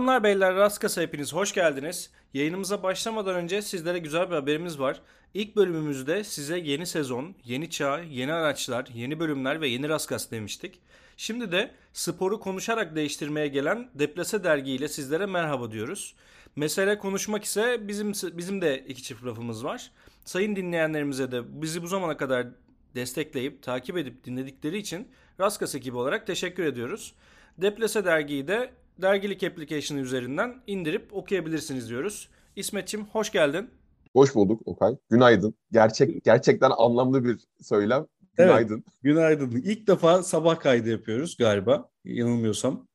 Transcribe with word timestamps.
Hanımlar 0.00 0.24
beyler 0.24 0.54
Raskasa 0.54 1.02
hepiniz 1.02 1.32
hoş 1.32 1.54
geldiniz. 1.54 2.10
Yayınımıza 2.34 2.82
başlamadan 2.82 3.34
önce 3.34 3.62
sizlere 3.62 3.98
güzel 3.98 4.30
bir 4.30 4.34
haberimiz 4.34 4.80
var. 4.80 5.00
İlk 5.34 5.56
bölümümüzde 5.56 6.24
size 6.24 6.58
yeni 6.58 6.86
sezon, 6.86 7.34
yeni 7.44 7.70
çağ, 7.70 8.00
yeni 8.00 8.32
araçlar, 8.32 8.86
yeni 8.94 9.20
bölümler 9.20 9.60
ve 9.60 9.68
yeni 9.68 9.88
Raskas 9.88 10.30
demiştik. 10.30 10.80
Şimdi 11.16 11.52
de 11.52 11.70
sporu 11.92 12.40
konuşarak 12.40 12.96
değiştirmeye 12.96 13.48
gelen 13.48 13.90
Deplase 13.94 14.44
dergi 14.44 14.72
ile 14.72 14.88
sizlere 14.88 15.26
merhaba 15.26 15.72
diyoruz. 15.72 16.14
Mesele 16.56 16.98
konuşmak 16.98 17.44
ise 17.44 17.88
bizim 17.88 18.12
bizim 18.12 18.60
de 18.60 18.84
iki 18.88 19.02
çift 19.02 19.24
lafımız 19.24 19.64
var. 19.64 19.90
Sayın 20.24 20.56
dinleyenlerimize 20.56 21.32
de 21.32 21.62
bizi 21.62 21.82
bu 21.82 21.86
zamana 21.86 22.16
kadar 22.16 22.46
destekleyip 22.94 23.62
takip 23.62 23.96
edip 23.96 24.24
dinledikleri 24.24 24.78
için 24.78 25.08
Raskas 25.40 25.74
ekibi 25.74 25.96
olarak 25.96 26.26
teşekkür 26.26 26.64
ediyoruz. 26.64 27.14
Deplase 27.58 28.04
dergiyi 28.04 28.48
de 28.48 28.70
dergilik 29.02 29.42
application 29.42 29.98
üzerinden 29.98 30.62
indirip 30.66 31.16
okuyabilirsiniz 31.16 31.88
diyoruz. 31.88 32.28
İsmetçim 32.56 33.04
hoş 33.04 33.32
geldin. 33.32 33.70
Hoş 34.12 34.34
bulduk 34.34 34.62
Okay. 34.64 34.96
Günaydın. 35.10 35.54
Gerçek 35.72 36.24
gerçekten 36.24 36.70
anlamlı 36.76 37.24
bir 37.24 37.38
söylem. 37.60 38.06
Günaydın. 38.36 38.74
Evet, 38.74 39.02
günaydın. 39.02 39.50
İlk 39.50 39.86
defa 39.86 40.22
sabah 40.22 40.60
kaydı 40.60 40.88
yapıyoruz 40.88 41.36
galiba. 41.36 41.90
Yanılmıyorsam. 42.04 42.88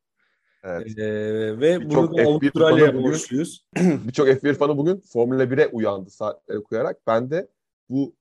Evet. 0.63 0.97
Ee, 0.97 1.59
ve 1.59 1.81
bir 1.81 1.89
bunu 1.89 2.17
da 2.17 2.21
Avustralya'ya 2.21 3.03
borçluyuz. 3.03 3.65
Birçok 3.75 4.27
F1 4.27 4.53
fanı 4.53 4.77
bugün 4.77 5.03
Formula 5.13 5.43
1'e 5.43 5.67
uyandı 5.67 6.09
saatleri 6.09 6.63
koyarak. 6.63 6.97
Ben 7.07 7.31
de 7.31 7.47
bu 7.89 8.15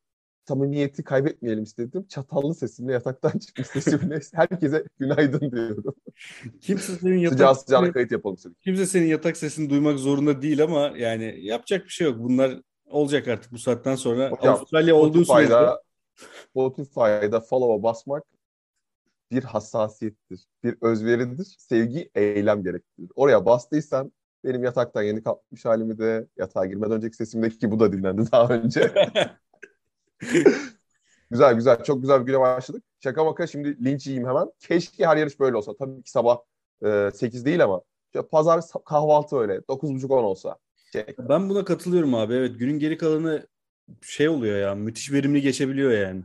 samimiyeti 0.48 1.04
kaybetmeyelim 1.04 1.62
istedim. 1.62 2.06
Çatallı 2.08 2.54
sesimle 2.54 2.92
yataktan 2.92 3.38
çıkmış 3.38 3.66
sesimle 3.66 4.20
herkese 4.34 4.84
günaydın 4.98 5.50
diyorum. 5.50 5.94
Kimse 6.60 6.96
senin 6.96 7.18
yatak 7.18 7.38
Sıcağı 7.38 7.54
sıcağına 7.54 7.92
kayıt 7.92 8.12
yapalım 8.12 8.36
istedik. 8.36 8.60
Kimse 8.60 8.86
senin 8.86 9.06
yatak 9.06 9.36
sesini 9.36 9.70
duymak 9.70 9.98
zorunda 9.98 10.42
değil 10.42 10.62
ama 10.62 10.92
yani 10.96 11.38
yapacak 11.42 11.84
bir 11.84 11.90
şey 11.90 12.06
yok. 12.06 12.18
Bunlar 12.18 12.60
olacak 12.86 13.28
artık 13.28 13.52
bu 13.52 13.58
saatten 13.58 13.94
sonra. 13.94 14.30
Hocam, 14.30 14.54
Avustralya 14.54 14.94
olduğu 14.94 15.24
sürece. 15.24 15.54
Spotify'da 16.50 17.40
follow'a 17.40 17.82
basmak 17.82 18.24
bir 19.30 19.44
hassasiyettir, 19.44 20.44
bir 20.64 20.76
özveridir, 20.80 21.56
sevgi, 21.58 22.10
eylem 22.14 22.62
gerektirir. 22.62 23.10
Oraya 23.14 23.46
bastıysan 23.46 24.12
benim 24.44 24.64
yataktan 24.64 25.02
yeni 25.02 25.22
kalkmış 25.22 25.64
halimi 25.64 25.98
de 25.98 26.26
yatağa 26.36 26.66
girmeden 26.66 26.92
önceki 26.92 27.16
sesimdeki 27.16 27.58
ki 27.58 27.70
bu 27.70 27.80
da 27.80 27.92
dinlendi 27.92 28.32
daha 28.32 28.48
önce. 28.48 28.92
güzel 31.30 31.54
güzel. 31.54 31.84
Çok 31.84 32.00
güzel 32.02 32.20
bir 32.20 32.26
güne 32.26 32.40
başladık. 32.40 32.84
Şaka 33.00 33.24
maka 33.24 33.46
şimdi 33.46 33.84
linç 33.84 34.06
yiyeyim 34.06 34.28
hemen. 34.28 34.50
Keşke 34.60 35.06
her 35.06 35.16
yarış 35.16 35.40
böyle 35.40 35.56
olsa. 35.56 35.76
Tabii 35.76 36.02
ki 36.02 36.10
sabah 36.10 36.38
e, 36.84 37.10
8 37.14 37.44
değil 37.44 37.64
ama 37.64 37.82
pazar 38.30 38.60
kahvaltı 38.84 39.36
öyle. 39.36 39.60
9.30-10 39.68 40.22
olsa. 40.22 40.58
Şey. 40.92 41.06
Ben 41.18 41.48
buna 41.48 41.64
katılıyorum 41.64 42.14
abi. 42.14 42.34
Evet 42.34 42.58
günün 42.58 42.78
geri 42.78 42.98
kalanı 42.98 43.46
şey 44.02 44.28
oluyor 44.28 44.58
ya. 44.58 44.74
Müthiş 44.74 45.12
verimli 45.12 45.40
geçebiliyor 45.40 45.90
yani. 45.92 46.22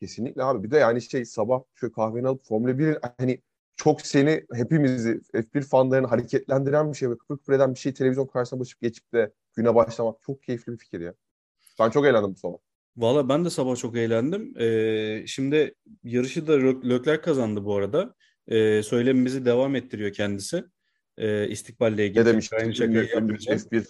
Kesinlikle 0.00 0.44
abi. 0.44 0.62
Bir 0.62 0.70
de 0.70 0.76
yani 0.76 1.02
şey 1.02 1.24
sabah 1.24 1.62
şöyle 1.74 1.92
kahveni 1.92 2.28
alıp 2.28 2.44
Formula 2.44 2.78
1 2.78 2.98
hani 3.18 3.42
çok 3.76 4.00
seni 4.00 4.46
hepimizi 4.52 5.20
F1 5.32 5.62
fanlarını 5.62 6.06
hareketlendiren 6.06 6.92
bir 6.92 6.96
şey 6.96 7.10
ve 7.10 7.18
kıpır 7.18 7.36
kıpır 7.36 7.52
eden 7.52 7.74
bir 7.74 7.78
şey 7.78 7.94
televizyon 7.94 8.26
karşısına 8.26 8.60
başıp 8.60 8.80
geçip 8.80 9.12
de 9.12 9.32
güne 9.56 9.74
başlamak 9.74 10.22
çok 10.22 10.42
keyifli 10.42 10.72
bir 10.72 10.78
fikir 10.78 11.00
ya. 11.00 11.14
Ben 11.78 11.90
çok 11.90 12.06
eğlendim 12.06 12.30
bu 12.34 12.38
sabah. 12.38 12.56
Valla 12.96 13.28
ben 13.28 13.44
de 13.44 13.50
sabah 13.50 13.76
çok 13.76 13.96
eğlendim. 13.96 14.60
Ee, 14.60 15.24
şimdi 15.26 15.74
yarışı 16.04 16.46
da 16.46 16.52
Lökler 16.88 17.22
kazandı 17.22 17.64
bu 17.64 17.76
arada. 17.76 18.14
Ee, 18.48 18.82
söylemimizi 18.82 19.44
devam 19.44 19.76
ettiriyor 19.76 20.12
kendisi. 20.12 20.64
Ee, 21.18 21.48
istikballe 21.48 22.06
ilgili. 22.06 22.20
Ne 22.20 22.26
demişti? 22.26 22.56
Aynı 22.56 22.72
ünlü, 22.72 23.08
ünlü 23.16 23.36
F1 23.36 23.86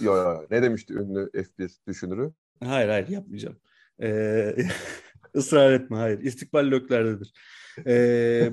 yo, 0.00 0.16
yo, 0.16 0.46
ne 0.50 0.62
demişti 0.62 0.94
ünlü 0.94 1.30
F1 1.34 1.86
düşünürü? 1.88 2.32
Hayır 2.64 2.88
hayır 2.88 3.08
yapmayacağım. 3.08 3.60
Ee, 4.02 4.56
ısrar 5.36 5.72
etme 5.72 5.96
hayır. 5.96 6.18
İstikbal 6.20 6.70
Lökler'dedir. 6.70 7.32
Ee, 7.86 8.50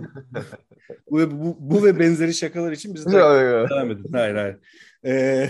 bu, 1.12 1.31
bu, 1.31 1.57
bu 1.59 1.84
ve 1.84 2.00
benzeri 2.00 2.34
şakalar 2.34 2.72
için 2.72 2.95
biz 2.95 3.06
de 3.06 3.12
devam 3.12 3.91
edin. 3.91 4.13
Hayır 4.13 4.35
hayır. 4.35 4.57
Ee, 5.06 5.50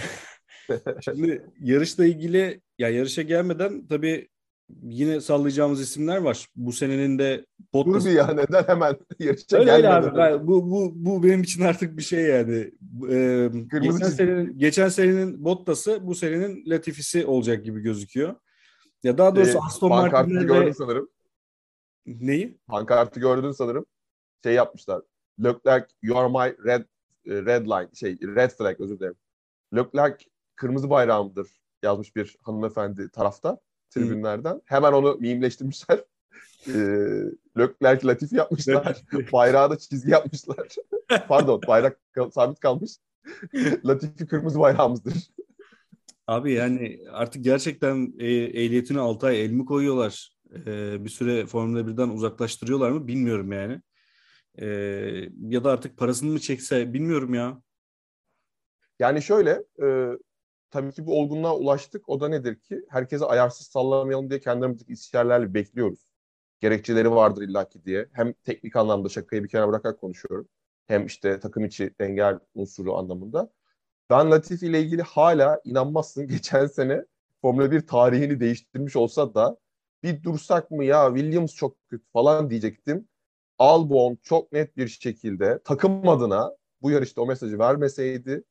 Şimdi 1.02 1.46
yarışla 1.60 2.06
ilgili 2.06 2.62
ya 2.78 2.90
yarışa 2.90 3.22
gelmeden 3.22 3.88
tabii 3.88 4.30
yine 4.84 5.22
sallayacağımız 5.22 5.82
isimler 5.82 6.18
var. 6.18 6.48
Bu 6.56 6.72
senenin 6.72 7.20
de 7.20 7.46
Bottas... 7.74 8.06
Dur 8.06 8.10
bir 8.10 8.16
ya 8.16 8.28
neden 8.28 8.64
hemen 8.64 8.98
yarışa 9.20 9.58
öyle 9.58 9.66
gelmeden? 9.66 10.04
Öyle 10.04 10.10
abi. 10.10 10.18
Ben, 10.18 10.48
bu, 10.48 10.72
bu, 10.72 10.92
bu 10.96 11.24
benim 11.24 11.42
için 11.42 11.64
artık 11.64 11.98
bir 11.98 12.04
şey 12.04 12.24
yani. 12.24 12.72
Ee, 13.10 13.52
geçen, 13.82 14.08
senenin, 14.08 14.60
geçen 14.60 14.90
senenin 14.90 15.46
Bottas'ı 15.46 16.08
bu 16.08 16.16
senenin 16.16 16.64
Latifi'si 16.70 17.26
olacak 17.26 17.66
gibi 17.66 17.82
gözüküyor. 17.82 18.36
Ya 19.04 19.18
daha 19.18 19.36
doğrusu 19.36 19.58
ee, 19.58 19.62
Aston 19.66 19.90
Martin'de 19.90 20.44
gördün 20.44 20.72
sanırım. 20.72 21.10
Neyi? 22.06 22.58
Pankartı 22.68 23.20
gördün 23.20 23.52
sanırım. 23.52 23.86
Şey 24.44 24.54
yapmışlar. 24.54 25.02
Leclerc 25.44 25.86
you 26.02 26.18
are 26.18 26.28
my 26.28 26.58
red 26.66 26.84
red 27.28 27.66
line 27.66 27.90
şey 27.94 28.18
red 28.36 28.52
flag 28.52 28.82
özür 28.82 29.00
dilerim. 29.00 29.16
Leclerc 29.76 30.26
kırmızı 30.56 30.90
bayrağımdır 30.90 31.48
yazmış 31.84 32.16
bir 32.16 32.38
hanımefendi 32.42 33.10
tarafta 33.10 33.60
tribünlerden. 33.90 34.54
Hmm. 34.54 34.62
Hemen 34.66 34.94
onu 34.94 35.18
mimleştirmişler. 35.20 36.00
e, 36.68 36.74
Leclerc 37.58 38.08
Latifi 38.08 38.36
yapmışlar. 38.36 39.02
Bayrağı 39.34 39.70
da 39.70 39.78
çizgi 39.78 40.12
yapmışlar. 40.12 40.68
Pardon 41.28 41.62
bayrak 41.68 42.00
sabit 42.34 42.60
kalmış. 42.60 42.92
Latifi 43.86 44.28
kırmızı 44.28 44.60
bayrağımızdır. 44.60 45.30
Abi 46.28 46.54
yani 46.54 47.00
artık 47.12 47.44
gerçekten 47.44 48.14
e, 48.20 48.28
ehliyetini 48.34 49.00
6 49.00 49.28
ay 49.28 49.46
el 49.46 49.52
mi 49.52 49.66
koyuyorlar? 49.66 50.38
E, 50.66 51.06
bir 51.06 51.10
süre 51.10 51.46
Formula 51.46 51.80
1'den 51.80 52.10
uzaklaştırıyorlar 52.10 52.92
mı 52.92 53.08
bilmiyorum 53.08 53.52
yani. 53.52 53.82
E, 54.62 54.68
ya 55.40 55.64
da 55.64 55.72
artık 55.72 55.98
parasını 55.98 56.32
mı 56.32 56.40
çekse 56.40 56.94
bilmiyorum 56.94 57.34
ya. 57.34 57.62
Yani 59.00 59.22
şöyle 59.22 59.64
e, 59.84 59.88
tabii 60.72 60.92
ki 60.92 61.06
bu 61.06 61.20
olgunluğa 61.20 61.56
ulaştık. 61.58 62.10
O 62.10 62.20
da 62.20 62.30
nedir 62.30 62.60
ki 62.60 62.86
herkese 62.90 63.26
ayarsız 63.26 63.68
sallamayalım 63.68 64.30
diye 64.30 64.40
kendimizdeki 64.40 64.94
istişarelerle 64.94 65.54
bekliyoruz. 65.54 66.12
Gerekçeleri 66.62 67.12
vardır 67.12 67.42
illaki 67.42 67.86
diye. 67.86 68.10
Hem 68.14 68.34
teknik 68.34 68.76
anlamda 68.76 69.10
şakayı 69.10 69.44
bir 69.44 69.50
kenara 69.50 69.68
bırakarak 69.68 70.00
konuşuyorum. 70.00 70.48
Hem 70.88 71.06
işte 71.06 71.40
takım 71.40 71.66
içi 71.66 71.96
denge 72.00 72.40
unsuru 72.56 72.96
anlamında. 72.98 73.52
Ben 74.10 74.32
Latif 74.32 74.64
ile 74.64 74.82
ilgili 74.82 75.02
hala 75.02 75.62
inanmazsın 75.66 76.28
geçen 76.28 76.68
sene 76.68 77.06
Formula 77.42 77.72
1 77.72 77.88
tarihini 77.88 78.40
değiştirmiş 78.40 78.96
olsa 78.96 79.36
da 79.36 79.58
bir 80.04 80.24
dursak 80.24 80.72
mı 80.72 80.86
ya 80.86 81.08
Williams 81.16 81.56
çok 81.56 81.90
kötü 81.90 82.06
falan 82.14 82.50
diyecektim. 82.50 83.08
Albon 83.60 84.18
çok 84.24 84.52
net 84.52 84.78
bir 84.78 84.88
şekilde 84.88 85.62
takım 85.64 86.10
adına 86.10 86.56
bu 86.82 86.92
yarışta 86.92 87.22
o 87.22 87.26
mesajı 87.28 87.60
vermeseydi 87.60 88.44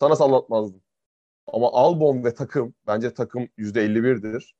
sana 0.00 0.16
sallatmazdım. 0.16 0.81
Ama 1.46 1.72
Albon 1.72 2.24
ve 2.24 2.34
takım, 2.34 2.74
bence 2.86 3.14
takım 3.14 3.48
%51'dir. 3.58 4.54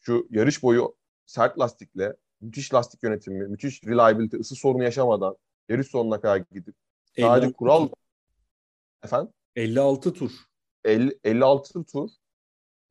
Şu 0.00 0.26
yarış 0.30 0.62
boyu 0.62 0.96
sert 1.26 1.58
lastikle, 1.58 2.16
müthiş 2.40 2.74
lastik 2.74 3.02
yönetimi, 3.02 3.48
müthiş 3.48 3.84
reliability, 3.84 4.36
ısı 4.36 4.54
sorunu 4.54 4.84
yaşamadan 4.84 5.36
yarış 5.68 5.86
sonuna 5.86 6.20
kadar 6.20 6.36
gidip 6.36 6.74
sadece 7.18 7.52
kural... 7.52 7.86
Tur. 7.86 7.92
Efendim? 9.04 9.32
56 9.56 10.12
tur. 10.12 10.30
50, 10.84 11.18
56 11.24 11.84
tur. 11.84 12.10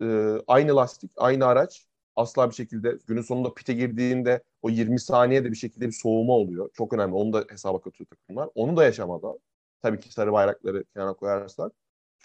Ee, 0.01 0.37
aynı 0.47 0.75
lastik, 0.75 1.11
aynı 1.17 1.45
araç. 1.45 1.87
Asla 2.15 2.49
bir 2.49 2.55
şekilde 2.55 2.97
günün 3.07 3.21
sonunda 3.21 3.53
pite 3.53 3.73
girdiğinde 3.73 4.43
o 4.61 4.69
20 4.69 4.99
saniyede 4.99 5.51
bir 5.51 5.55
şekilde 5.55 5.87
bir 5.87 5.91
soğuma 5.91 6.33
oluyor. 6.33 6.69
Çok 6.73 6.93
önemli. 6.93 7.15
Onu 7.15 7.33
da 7.33 7.45
hesaba 7.49 7.81
katıyor 7.81 8.07
takımlar. 8.07 8.49
Onu 8.55 8.77
da 8.77 8.83
yaşamadan. 8.83 9.39
Tabii 9.81 9.99
ki 9.99 10.13
sarı 10.13 10.33
bayrakları 10.33 10.83
kenara 10.93 11.13
koyarsak 11.13 11.71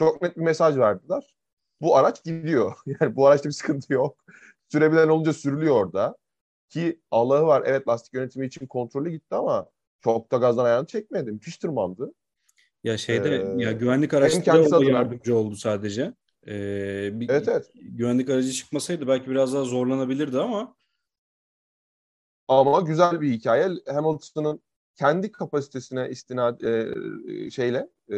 çok 0.00 0.22
net 0.22 0.36
bir 0.36 0.42
mesaj 0.42 0.76
verdiler. 0.76 1.34
Bu 1.80 1.96
araç 1.96 2.24
gidiyor. 2.24 2.72
Yani 3.00 3.16
bu 3.16 3.26
araçta 3.26 3.48
bir 3.48 3.54
sıkıntı 3.54 3.92
yok. 3.92 4.24
Sürebilen 4.68 5.08
olunca 5.08 5.32
sürülüyor 5.32 5.74
orada. 5.74 6.16
Ki 6.68 7.00
Allah'ı 7.10 7.46
var 7.46 7.62
evet 7.66 7.88
lastik 7.88 8.14
yönetimi 8.14 8.46
için 8.46 8.66
kontrollü 8.66 9.10
gitti 9.10 9.34
ama 9.34 9.66
çok 10.00 10.32
da 10.32 10.36
gazdan 10.36 10.64
ayağını 10.64 10.86
çekmedi. 10.86 11.32
Müthiş 11.32 11.58
tırmandı. 11.58 12.12
Ya 12.84 12.98
şeyde 12.98 13.36
ee, 13.36 13.62
ya 13.62 13.72
güvenlik 13.72 14.14
araçları 14.14 14.70
da 14.70 14.84
yardımcı 14.84 15.36
oldu 15.36 15.56
sadece. 15.56 16.14
Ee, 16.46 17.10
bir, 17.20 17.28
evet 17.28 17.48
evet. 17.48 17.70
Güvenlik 17.74 18.30
aracı 18.30 18.52
çıkmasaydı 18.52 19.08
belki 19.08 19.30
biraz 19.30 19.54
daha 19.54 19.64
zorlanabilirdi 19.64 20.38
ama 20.38 20.74
ama 22.48 22.80
güzel 22.80 23.20
bir 23.20 23.32
hikaye. 23.32 23.68
Hamilton'ın 23.86 24.62
kendi 24.96 25.32
kapasitesine 25.32 26.08
istinad 26.10 26.60
e, 26.60 27.50
şeyle 27.50 27.78
e, 28.08 28.16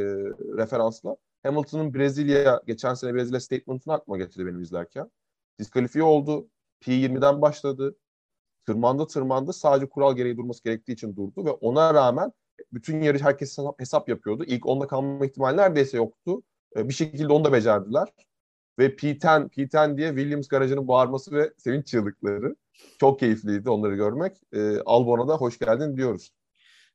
referansla 0.56 1.16
Hamilton'ın 1.42 1.94
Brezilya, 1.94 2.62
geçen 2.66 2.94
sene 2.94 3.14
Brezilya 3.14 3.40
statement'ını 3.40 3.94
aklıma 3.94 4.18
getirdi 4.18 4.46
benim 4.46 4.60
izlerken. 4.60 5.10
Diskalifiye 5.58 6.04
oldu. 6.04 6.48
P20'den 6.82 7.42
başladı. 7.42 7.96
Tırmandı 8.66 9.06
tırmandı. 9.06 9.52
Sadece 9.52 9.88
kural 9.88 10.16
gereği 10.16 10.36
durması 10.36 10.64
gerektiği 10.64 10.92
için 10.92 11.16
durdu 11.16 11.44
ve 11.44 11.50
ona 11.50 11.94
rağmen 11.94 12.32
bütün 12.72 13.02
yarış 13.02 13.22
herkes 13.22 13.58
hesap, 13.78 14.08
yapıyordu. 14.08 14.44
İlk 14.46 14.66
onda 14.66 14.86
kalma 14.86 15.26
ihtimali 15.26 15.56
neredeyse 15.56 15.96
yoktu. 15.96 16.42
E, 16.76 16.88
bir 16.88 16.94
şekilde 16.94 17.32
onu 17.32 17.44
da 17.44 17.52
becerdiler. 17.52 18.08
Ve 18.78 18.96
P10, 18.96 19.48
P10 19.50 19.96
diye 19.96 20.08
Williams 20.08 20.48
garajının 20.48 20.88
bağırması 20.88 21.32
ve 21.32 21.52
sevinç 21.58 21.86
çığlıkları. 21.86 22.56
Çok 23.00 23.20
keyifliydi 23.20 23.70
onları 23.70 23.96
görmek. 23.96 24.36
E, 24.52 24.78
Albon'a 24.78 25.28
da 25.28 25.36
hoş 25.36 25.58
geldin 25.58 25.96
diyoruz. 25.96 26.30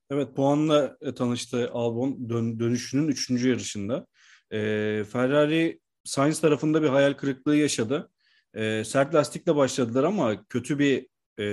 Evet 0.09 0.35
puanla 0.35 0.97
tanıştı 1.15 1.69
Albon 1.73 2.29
dön, 2.29 2.59
dönüşünün 2.59 3.07
üçüncü 3.07 3.49
yarışında. 3.49 4.07
E, 4.51 5.03
Ferrari 5.11 5.79
Sainz 6.03 6.41
tarafında 6.41 6.83
bir 6.83 6.88
hayal 6.88 7.13
kırıklığı 7.13 7.55
yaşadı. 7.55 8.11
E, 8.53 8.83
sert 8.83 9.15
lastikle 9.15 9.55
başladılar 9.55 10.03
ama 10.03 10.45
kötü 10.45 10.79
bir 10.79 11.07
e, 11.39 11.47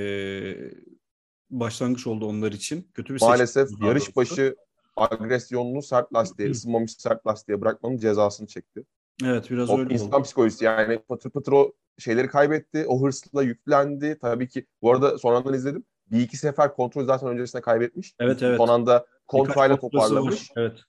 başlangıç 1.50 2.06
oldu 2.06 2.26
onlar 2.26 2.52
için. 2.52 2.90
Kötü 2.94 3.14
bir 3.14 3.20
Maalesef 3.20 3.68
yarış 3.82 4.16
başı 4.16 4.56
agresyonunu 4.96 5.82
sert 5.82 6.14
lastiğe, 6.14 6.50
ısınmamış 6.50 6.92
sert 6.92 7.26
lastiğe 7.26 7.60
bırakmanın 7.60 7.96
cezasını 7.96 8.46
çekti. 8.46 8.84
Evet 9.24 9.50
biraz 9.50 9.70
o 9.70 9.78
öyle 9.78 9.94
insan 9.94 10.08
oldu. 10.08 10.22
psikolojisi 10.22 10.64
yani 10.64 10.98
patır 10.98 11.30
patır 11.30 11.52
o 11.52 11.72
şeyleri 11.98 12.28
kaybetti. 12.28 12.84
O 12.88 13.02
hırsla 13.02 13.42
yüklendi. 13.42 14.18
Tabii 14.20 14.48
ki 14.48 14.66
bu 14.82 14.92
arada 14.92 15.18
sonradan 15.18 15.54
izledim. 15.54 15.84
Bir 16.10 16.20
iki 16.20 16.36
sefer 16.36 16.74
kontrol 16.74 17.04
zaten 17.04 17.28
öncesinde 17.28 17.62
kaybetmiş. 17.62 18.14
Evet 18.18 18.42
evet. 18.42 18.56
Son 18.56 18.68
anda 18.68 19.06
kontrayla 19.26 19.76
toparlamış. 19.76 20.50
Evet. 20.56 20.80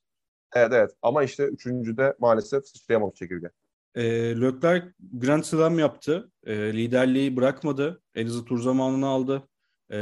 Evet 0.56 0.74
evet 0.74 0.92
ama 1.02 1.24
işte 1.24 1.44
üçüncüde 1.44 2.16
maalesef 2.20 2.68
sıçrayamamış 2.68 3.16
çekirge. 3.16 3.50
E, 3.96 4.04
Leclerc 4.42 4.88
Grand 5.14 5.44
Slam 5.44 5.80
yaptı. 5.80 6.32
E, 6.46 6.74
liderliği 6.74 7.38
bırakmadı. 7.38 8.02
En 8.16 8.26
hızlı 8.26 8.46
tur 8.46 8.62
zamanını 8.62 9.08
aldı. 9.08 9.44
E, 9.90 9.98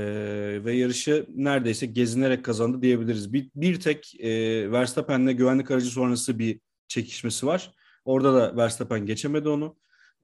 ve 0.65 0.73
yarışı 0.73 1.25
neredeyse 1.35 1.85
gezinerek 1.85 2.45
kazandı 2.45 2.81
diyebiliriz. 2.81 3.33
Bir, 3.33 3.49
bir 3.55 3.79
tek 3.79 4.15
e, 4.19 4.31
Verstappen'le 4.71 5.37
güvenlik 5.37 5.71
aracı 5.71 5.89
sonrası 5.89 6.39
bir 6.39 6.59
çekişmesi 6.87 7.45
var. 7.45 7.73
Orada 8.05 8.33
da 8.33 8.57
Verstappen 8.57 9.05
geçemedi 9.05 9.49
onu. 9.49 9.75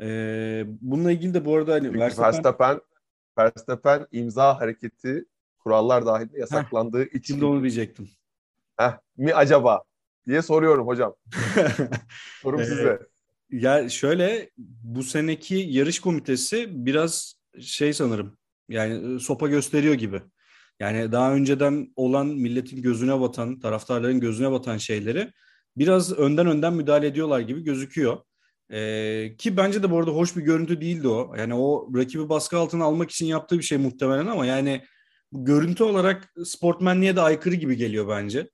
E, 0.01 0.63
bununla 0.81 1.11
ilgili 1.11 1.33
de 1.33 1.45
bu 1.45 1.55
arada 1.55 1.73
hani 1.73 1.83
Çünkü 1.83 1.99
Verstappen, 1.99 2.33
Verstappen, 2.33 2.79
Verstappen 3.37 4.07
imza 4.11 4.59
hareketi 4.59 5.25
kurallar 5.59 6.05
dahilinde 6.05 6.39
yasaklandığı 6.39 7.03
için 7.03 7.33
şimdi 7.33 7.45
onu 7.45 7.61
diyecektim. 7.61 8.09
Heh, 8.77 8.97
mi 9.17 9.33
acaba 9.33 9.83
diye 10.29 10.41
soruyorum 10.41 10.87
hocam. 10.87 11.15
Sorum 12.41 12.59
Ee, 12.59 12.65
size. 12.65 12.99
Ya 13.51 13.89
şöyle 13.89 14.49
bu 14.83 15.03
seneki 15.03 15.55
yarış 15.55 15.99
komitesi 15.99 16.67
biraz 16.85 17.33
şey 17.61 17.93
sanırım 17.93 18.37
yani 18.69 19.15
e, 19.15 19.19
sopa 19.19 19.47
gösteriyor 19.47 19.93
gibi. 19.93 20.21
Yani 20.79 21.11
daha 21.11 21.33
önceden 21.33 21.93
olan 21.95 22.27
milletin 22.27 22.81
gözüne 22.81 23.19
batan, 23.21 23.59
taraftarların 23.59 24.19
gözüne 24.19 24.51
batan 24.51 24.77
şeyleri 24.77 25.31
biraz 25.77 26.13
önden 26.13 26.47
önden 26.47 26.73
müdahale 26.73 27.07
ediyorlar 27.07 27.39
gibi 27.39 27.63
gözüküyor. 27.63 28.17
Ee, 28.71 29.35
ki 29.37 29.57
bence 29.57 29.83
de 29.83 29.91
bu 29.91 29.97
arada 29.97 30.11
hoş 30.11 30.35
bir 30.35 30.41
görüntü 30.41 30.81
değildi 30.81 31.07
o. 31.07 31.35
Yani 31.37 31.53
o 31.53 31.89
rakibi 31.95 32.29
baskı 32.29 32.57
altına 32.57 32.83
almak 32.83 33.11
için 33.11 33.25
yaptığı 33.25 33.57
bir 33.57 33.63
şey 33.63 33.77
muhtemelen 33.77 34.27
ama 34.27 34.45
yani 34.45 34.83
görüntü 35.31 35.83
olarak 35.83 36.33
sportmenliğe 36.45 37.15
de 37.15 37.21
aykırı 37.21 37.55
gibi 37.55 37.77
geliyor 37.77 38.07
bence. 38.07 38.49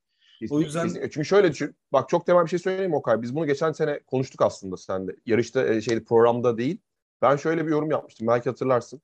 O 0.49 0.61
yüzden 0.61 0.83
Kesinlikle. 0.83 1.09
Çünkü 1.09 1.25
şöyle 1.25 1.51
düşün. 1.51 1.75
Bak 1.93 2.09
çok 2.09 2.25
temel 2.25 2.43
bir 2.43 2.49
şey 2.49 2.59
söyleyeyim 2.59 2.93
Okay. 2.93 3.21
Biz 3.21 3.35
bunu 3.35 3.47
geçen 3.47 3.71
sene 3.71 3.99
konuştuk 3.99 4.41
aslında 4.41 4.77
sen 4.77 5.07
de. 5.07 5.15
Yarışta 5.25 5.65
e, 5.67 5.81
şeyde 5.81 6.03
programda 6.03 6.57
değil. 6.57 6.81
Ben 7.21 7.35
şöyle 7.35 7.65
bir 7.65 7.71
yorum 7.71 7.91
yapmıştım. 7.91 8.27
Belki 8.27 8.49
hatırlarsın. 8.49 9.01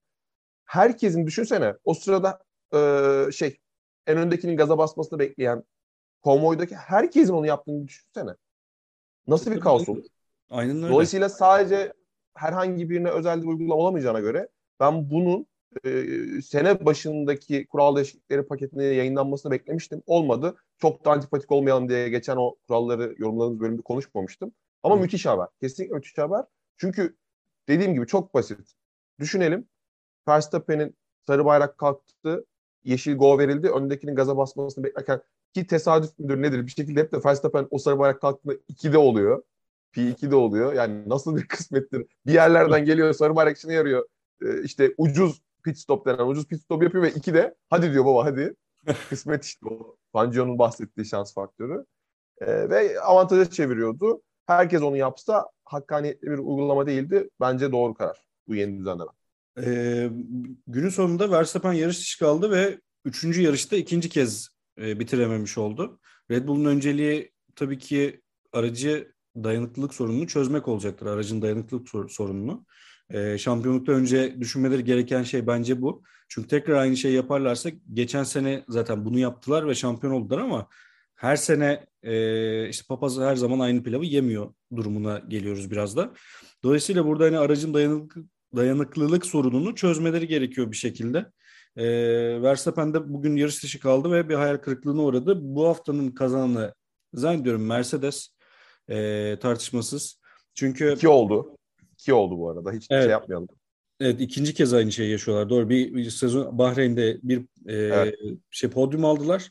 Herkesin 0.66 1.28
düşünsene 1.28 1.74
o 1.84 1.94
sırada 1.94 2.40
e, 2.74 3.32
şey 3.32 3.58
en 4.08 4.18
öndekinin 4.18 4.58
gaza 4.58 4.78
basmasını 4.78 5.20
bekleyen 5.20 5.64
konvoydaki 6.22 6.76
herkesin 6.76 7.34
onu 7.34 7.48
yaptığını 7.48 7.88
düşünsene. 7.88 8.32
Nasıl 9.28 9.52
bir 9.52 9.60
kaos 9.60 9.90
olur? 9.90 10.04
aynen 10.50 10.76
öyle. 10.76 10.94
Dolayısıyla 10.94 11.30
sadece 11.30 11.94
herhangi 12.36 12.90
birine 12.90 13.10
özel 13.10 13.42
bir 13.42 13.48
uygulama 13.48 13.76
olamayacağına 13.76 14.20
göre 14.20 14.50
ben 14.80 15.10
bunun 15.10 15.48
e, 15.84 16.42
sene 16.42 16.86
başındaki 16.86 17.68
kural 17.68 17.96
değişiklikleri 17.96 18.48
paketine 18.48 18.84
yayınlanmasını 18.84 19.52
beklemiştim. 19.52 20.04
Olmadı. 20.06 20.56
Çok 20.82 21.06
da 21.06 21.12
antipatik 21.12 21.52
olmayalım 21.52 21.90
diye 21.90 22.10
geçen 22.10 22.38
o 22.38 22.56
kuralları 22.68 23.16
yorumladığımız 23.18 23.60
bölümde 23.60 23.82
konuşmamıştım. 23.82 24.52
Ama 24.84 24.96
Hı. 24.96 25.00
müthiş 25.00 25.26
haber. 25.26 25.48
Kesinlikle 25.62 25.96
müthiş 25.96 26.18
haber. 26.18 26.46
Çünkü 26.78 27.18
dediğim 27.68 27.94
gibi 27.94 28.08
çok 28.08 28.34
basit. 28.34 28.74
Düşünelim. 29.20 29.68
Verstappen'in 30.28 30.96
sarı 31.28 31.46
bayrak 31.46 31.78
kalktı. 31.78 32.46
Yeşil 32.84 33.16
go 33.16 33.40
verildi. 33.40 33.70
Öndekinin 33.70 34.16
gaza 34.16 34.38
basmasını 34.38 34.84
beklerken 34.84 35.22
ki 35.54 35.68
tesadüf 35.68 36.20
müdür 36.20 36.42
nedir? 36.42 36.66
Bir 36.66 36.72
şekilde 36.72 37.00
hep 37.00 37.12
de 37.12 37.18
Verstappen 37.26 37.68
o 37.72 37.78
sarı 37.78 38.00
bayrak 38.00 38.22
kalktığında 38.22 38.54
2'de 38.54 38.98
oluyor. 38.98 39.44
P2'de 39.94 40.36
oluyor. 40.36 40.74
Yani 40.74 41.10
nasıl 41.10 41.36
bir 41.36 41.48
kısmettir. 41.48 42.06
Bir 42.26 42.34
yerlerden 42.34 42.86
geliyor 42.86 43.14
sarı 43.14 43.36
bayrak 43.36 43.58
işine 43.58 43.74
yarıyor. 43.74 44.06
Ee, 44.42 44.64
işte 44.64 44.94
ucuz 44.98 45.42
pit 45.64 45.78
stop 45.78 46.06
denen 46.06 46.28
ucuz 46.28 46.48
pit 46.48 46.62
stop 46.62 46.84
yapıyor 46.84 47.04
ve 47.04 47.10
2'de 47.10 47.56
hadi 47.70 47.94
diyor 47.94 48.06
baba 48.06 48.26
hadi. 48.26 48.56
Kısmet 49.10 49.46
işte 49.46 49.66
o. 49.68 49.98
Fangio'nun 50.14 50.60
bahsettiği 50.60 51.06
şans 51.06 51.34
faktörü. 51.34 51.86
Ee, 52.42 52.70
ve 52.70 53.02
avantaja 53.02 53.50
çeviriyordu. 53.50 54.22
Herkes 54.48 54.82
onu 54.82 54.98
yapsa 54.98 55.50
hakkaniyetli 55.66 56.28
bir 56.28 56.38
uygulama 56.38 56.88
değildi. 56.88 57.30
Bence 57.40 57.72
doğru 57.72 57.94
karar 57.94 58.26
bu 58.48 58.56
yeni 58.56 58.80
düzenleme. 58.80 59.12
Ee, 59.64 60.10
günün 60.68 60.90
sonunda 60.90 61.32
Verstappen 61.32 61.74
yarış 61.74 62.00
dışı 62.00 62.20
kaldı 62.20 62.52
ve 62.52 62.80
üçüncü 63.06 63.42
yarışta 63.42 63.76
ikinci 63.76 64.10
kez 64.10 64.50
e, 64.78 65.00
bitirememiş 65.00 65.58
oldu. 65.58 66.00
Red 66.32 66.48
Bull'un 66.48 66.66
önceliği 66.66 67.32
tabii 67.56 67.78
ki 67.78 68.22
aracı 68.54 69.14
dayanıklılık 69.36 69.94
sorununu 69.94 70.28
çözmek 70.28 70.68
olacaktır. 70.68 71.06
Aracın 71.06 71.42
dayanıklılık 71.42 71.90
sor- 71.90 72.10
sorununu. 72.10 72.66
Ee, 73.14 73.38
şampiyonlukta 73.38 73.92
önce 73.92 74.40
düşünmeleri 74.40 74.84
gereken 74.84 75.24
şey 75.24 75.48
bence 75.48 75.82
bu. 75.82 76.04
Çünkü 76.30 76.48
tekrar 76.48 76.76
aynı 76.76 76.98
şeyi 76.98 77.16
yaparlarsa 77.16 77.70
geçen 77.94 78.24
sene 78.24 78.64
zaten 78.68 79.06
bunu 79.06 79.20
yaptılar 79.20 79.68
ve 79.68 79.76
şampiyon 79.76 80.14
oldular 80.14 80.40
ama 80.40 80.68
her 81.16 81.36
sene 81.36 81.86
e, 82.04 82.70
işte 82.70 82.86
papaz 82.88 83.20
her 83.20 83.36
zaman 83.36 83.60
aynı 83.60 83.84
pilavı 83.84 84.06
yemiyor 84.06 84.54
durumuna 84.76 85.20
geliyoruz 85.28 85.72
biraz 85.72 85.98
da. 85.98 86.14
Dolayısıyla 86.64 87.06
burada 87.06 87.26
hani 87.26 87.40
aracın 87.40 87.74
dayanıklı, 87.74 88.24
dayanıklılık 88.56 89.26
sorununu 89.26 89.76
çözmeleri 89.76 90.28
gerekiyor 90.28 90.72
bir 90.72 90.78
şekilde. 90.78 91.26
E, 91.76 91.86
Verstappen 92.42 92.94
de 92.94 93.14
bugün 93.14 93.36
yarış 93.36 93.64
dışı 93.64 93.80
kaldı 93.80 94.12
ve 94.12 94.30
bir 94.30 94.36
hayal 94.36 94.58
kırıklığına 94.58 95.02
uğradı. 95.02 95.40
Bu 95.42 95.68
haftanın 95.68 96.12
kazananı 96.12 96.74
zannediyorum 97.14 97.66
Mercedes 97.66 98.30
e, 98.90 99.38
tartışmasız. 99.42 100.22
Çünkü 100.54 100.94
İki 100.94 101.08
oldu. 101.08 101.58
İki 102.02 102.14
oldu 102.14 102.38
bu 102.38 102.50
arada. 102.50 102.72
Hiç 102.72 102.88
Evet. 102.90 103.04
şey 103.04 103.12
yapmayalım. 103.12 103.48
Evet 104.00 104.22
ikinci 104.22 104.54
kez 104.54 104.74
aynı 104.74 104.92
şeyi 104.92 105.12
yaşıyorlar. 105.12 105.50
Doğru 105.50 105.70
bir, 105.70 105.94
bir 105.94 106.10
sezon 106.10 106.58
Bahreyn'de 106.58 107.20
bir 107.24 107.40
e, 107.68 107.76
Evet. 107.76 108.16
şey 108.52 108.70
podyum 108.70 109.06
aldılar. 109.06 109.50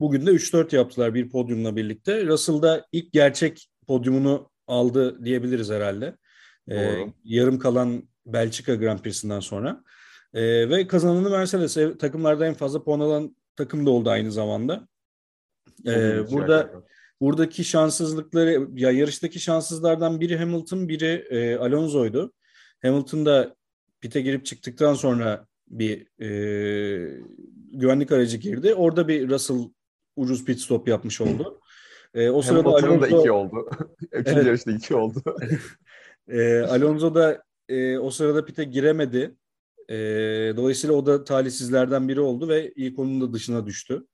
Bugün 0.00 0.26
de 0.26 0.30
3-4 0.30 0.76
yaptılar 0.76 1.14
bir 1.14 1.30
podyumla 1.30 1.76
birlikte. 1.76 2.26
Russell 2.26 2.62
da 2.62 2.86
ilk 2.92 3.12
gerçek 3.12 3.68
podyumunu 3.86 4.50
aldı 4.66 5.24
diyebiliriz 5.24 5.70
herhalde. 5.70 6.16
E, 6.70 6.96
yarım 7.24 7.58
kalan 7.58 8.08
Belçika 8.26 8.74
Grand 8.74 8.98
Prix'sinden 8.98 9.40
sonra. 9.40 9.84
E, 10.34 10.70
ve 10.70 10.86
kazananı 10.86 11.30
Mercedes 11.30 11.76
E, 11.76 11.98
takımlarda 11.98 12.46
en 12.46 12.54
fazla 12.54 12.84
puan 12.84 13.00
alan 13.00 13.36
takım 13.56 13.86
da 13.86 13.90
oldu 13.90 14.10
aynı 14.10 14.32
zamanda. 14.32 14.88
E, 15.86 16.10
ilginç 16.10 16.32
burada. 16.32 16.72
Buradaki 17.22 17.64
şanssızlıkları 17.64 18.68
ya 18.74 18.90
yarıştaki 18.90 19.40
şanssızlardan 19.40 20.20
biri 20.20 20.36
Hamilton, 20.36 20.88
biri 20.88 21.26
e, 21.30 21.56
Alonso'ydu. 21.56 22.32
Hamilton 22.82 23.26
da 23.26 23.56
pite 24.00 24.20
girip 24.20 24.46
çıktıktan 24.46 24.94
sonra 24.94 25.46
bir 25.68 26.06
e, 26.20 26.28
güvenlik 27.72 28.12
aracı 28.12 28.36
girdi. 28.36 28.74
Orada 28.74 29.08
bir 29.08 29.28
Russell 29.28 29.70
ucuz 30.16 30.44
pit 30.44 30.60
stop 30.60 30.88
yapmış 30.88 31.20
oldu. 31.20 31.60
E, 32.14 32.30
o 32.30 32.42
sırada 32.42 32.72
Hamilton'ın 32.72 33.00
da 33.00 33.06
Alonso, 33.06 33.20
iki 33.20 33.30
oldu. 33.32 33.70
Üçüncü 34.12 34.30
Evet. 34.30 34.46
yarışta 34.46 34.72
iki 34.72 34.94
oldu. 34.94 35.22
e, 36.28 36.58
Alonso 36.58 37.14
da 37.14 37.42
e, 37.68 37.98
o 37.98 38.10
sırada 38.10 38.44
pite 38.44 38.64
giremedi. 38.64 39.34
E, 39.88 39.96
dolayısıyla 40.56 40.96
o 40.96 41.06
da 41.06 41.24
talihsizlerden 41.24 42.08
biri 42.08 42.20
oldu 42.20 42.48
ve 42.48 42.72
ilk 42.76 42.98
onun 42.98 43.20
da 43.20 43.32
dışına 43.32 43.66
düştü. 43.66 44.06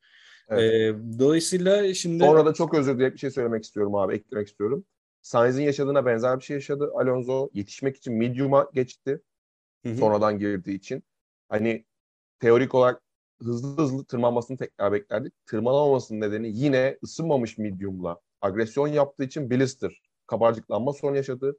Evet. 0.49 0.73
E, 0.73 0.97
dolayısıyla 1.19 1.95
şimdi 1.95 2.25
Sonra 2.25 2.47
da 2.47 2.55
çok 2.55 2.75
özür 2.75 2.97
dileyip 2.97 3.15
bir 3.15 3.19
şey 3.19 3.31
söylemek 3.31 3.65
istiyorum 3.65 3.95
abi. 3.95 4.15
Eklemek 4.15 4.49
istiyorum. 4.49 4.85
Sainz'in 5.23 5.63
yaşadığına 5.63 6.07
benzer 6.07 6.39
bir 6.39 6.45
şey 6.45 6.55
yaşadı. 6.55 6.91
Alonso 6.95 7.51
yetişmek 7.55 7.97
için 7.97 8.15
medium'a 8.15 8.71
geçti. 8.75 9.21
Hı 9.87 9.89
hı. 9.89 9.97
Sonradan 9.97 10.39
girdiği 10.39 10.75
için. 10.77 11.03
Hani 11.49 11.85
teorik 12.41 12.75
olarak 12.75 13.03
hızlı 13.43 13.83
hızlı 13.83 14.05
tırmanmasını 14.05 14.57
tekrar 14.57 14.93
beklerdik. 14.93 15.47
Tırmanamamasının 15.47 16.21
nedeni 16.21 16.51
yine 16.59 16.99
ısınmamış 17.05 17.59
medium'la 17.59 18.21
agresyon 18.41 18.89
yaptığı 18.89 19.25
için 19.25 19.51
blister, 19.51 20.03
kabarcıklanma 20.27 20.93
sorunu 20.93 21.17
yaşadı. 21.17 21.59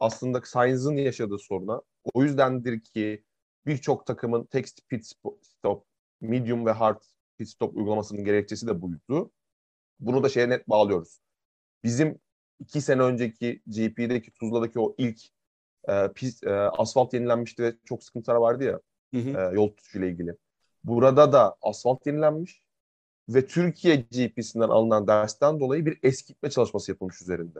Aslında 0.00 0.40
Sainz'ın 0.44 0.96
yaşadığı 0.96 1.38
soruna. 1.38 1.82
O 2.14 2.22
yüzdendir 2.22 2.80
ki 2.80 3.24
birçok 3.66 4.06
takımın 4.06 4.44
text 4.44 4.88
pit 4.88 5.06
stop, 5.42 5.84
medium 6.20 6.66
ve 6.66 6.70
hard 6.70 7.02
pit 7.40 7.48
stop 7.48 7.76
uygulamasının 7.76 8.24
gerekçesi 8.24 8.66
de 8.66 8.82
buydu. 8.82 9.30
Bunu 10.00 10.22
da 10.22 10.28
şeye 10.28 10.48
net 10.48 10.68
bağlıyoruz. 10.68 11.20
Bizim 11.84 12.18
iki 12.58 12.80
sene 12.80 13.02
önceki 13.02 13.62
GP'deki 13.66 14.30
Tuzla'daki 14.30 14.80
o 14.80 14.94
ilk 14.98 15.20
e, 15.88 16.08
pist, 16.14 16.44
e, 16.46 16.50
asfalt 16.54 17.14
yenilenmişti 17.14 17.62
ve 17.62 17.74
çok 17.84 18.04
sıkıntılar 18.04 18.36
vardı 18.36 18.64
ya 18.64 18.80
hı 19.14 19.20
hı. 19.20 19.50
E, 19.50 19.54
yol 19.54 19.68
tutuşuyla 19.68 20.08
ilgili. 20.08 20.36
Burada 20.84 21.32
da 21.32 21.56
asfalt 21.62 22.06
yenilenmiş 22.06 22.62
ve 23.28 23.46
Türkiye 23.46 23.96
GP'sinden 23.96 24.68
alınan 24.68 25.06
dersten 25.06 25.60
dolayı 25.60 25.86
bir 25.86 25.98
eskitme 26.02 26.50
çalışması 26.50 26.90
yapılmış 26.90 27.22
üzerinde. 27.22 27.58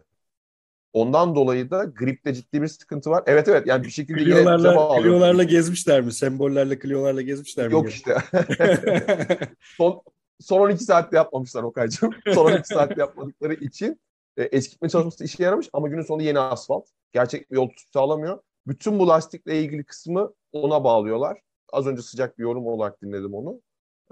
Ondan 0.92 1.35
dolayı 1.35 1.70
da 1.70 1.85
gripte 1.85 2.35
ciddi 2.35 2.62
bir 2.62 2.68
sıkıntı 2.68 3.11
var. 3.11 3.23
Evet 3.26 3.49
evet 3.49 3.66
yani 3.66 3.85
bir 3.85 3.90
şekilde 3.90 4.25
Clio'larla, 4.25 5.00
Clio'larla 5.00 5.42
gezmişler 5.42 6.00
mi? 6.00 6.12
Sembollerle 6.12 6.80
Clio'larla 6.80 7.23
gezmişler 7.23 7.68
mi? 7.68 7.73
Yok 7.73 7.90
işte. 7.90 8.16
son, 9.76 10.02
son 10.40 10.61
12 10.61 10.85
saatte 10.85 11.16
yapmamışlar 11.16 11.62
Okay'cığım. 11.62 12.11
Son 12.35 12.44
12 12.44 12.68
saatte 12.68 13.00
yapmadıkları 13.00 13.54
için 13.54 14.00
e, 14.37 14.42
eskitme 14.42 14.88
çalışması 14.88 15.25
işe 15.25 15.42
yaramış 15.42 15.68
ama 15.73 15.88
günün 15.88 16.02
sonunda 16.02 16.25
yeni 16.25 16.38
asfalt. 16.38 16.88
Gerçek 17.12 17.50
bir 17.50 17.56
yol 17.56 17.68
tutuş 17.68 17.90
sağlamıyor. 17.92 18.38
Bütün 18.66 18.99
bu 18.99 19.09
lastikle 19.09 19.61
ilgili 19.61 19.85
kısmı 19.85 20.35
ona 20.52 20.85
bağlıyorlar. 20.85 21.40
Az 21.73 21.87
önce 21.87 22.02
sıcak 22.02 22.38
bir 22.38 22.42
yorum 22.42 22.66
olarak 22.66 23.02
dinledim 23.02 23.35
onu. 23.35 23.61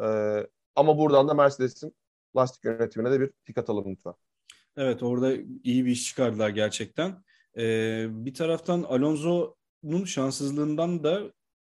Ee, 0.02 0.46
ama 0.76 0.98
buradan 0.98 1.28
da 1.28 1.34
Mercedes'in 1.34 1.94
lastik 2.36 2.64
yönetimine 2.64 3.12
de 3.12 3.20
bir 3.20 3.30
pik 3.44 3.58
atalım 3.58 3.84
lütfen. 3.90 4.14
Evet 4.78 5.02
orada 5.02 5.32
iyi 5.64 5.86
bir 5.86 5.90
iş 5.90 6.04
çıkardılar 6.04 6.48
gerçekten. 6.48 7.24
Ee, 7.58 8.06
bir 8.10 8.34
taraftan 8.34 8.82
Alonso'nun 8.82 10.04
şanssızlığından 10.04 11.04
da 11.04 11.22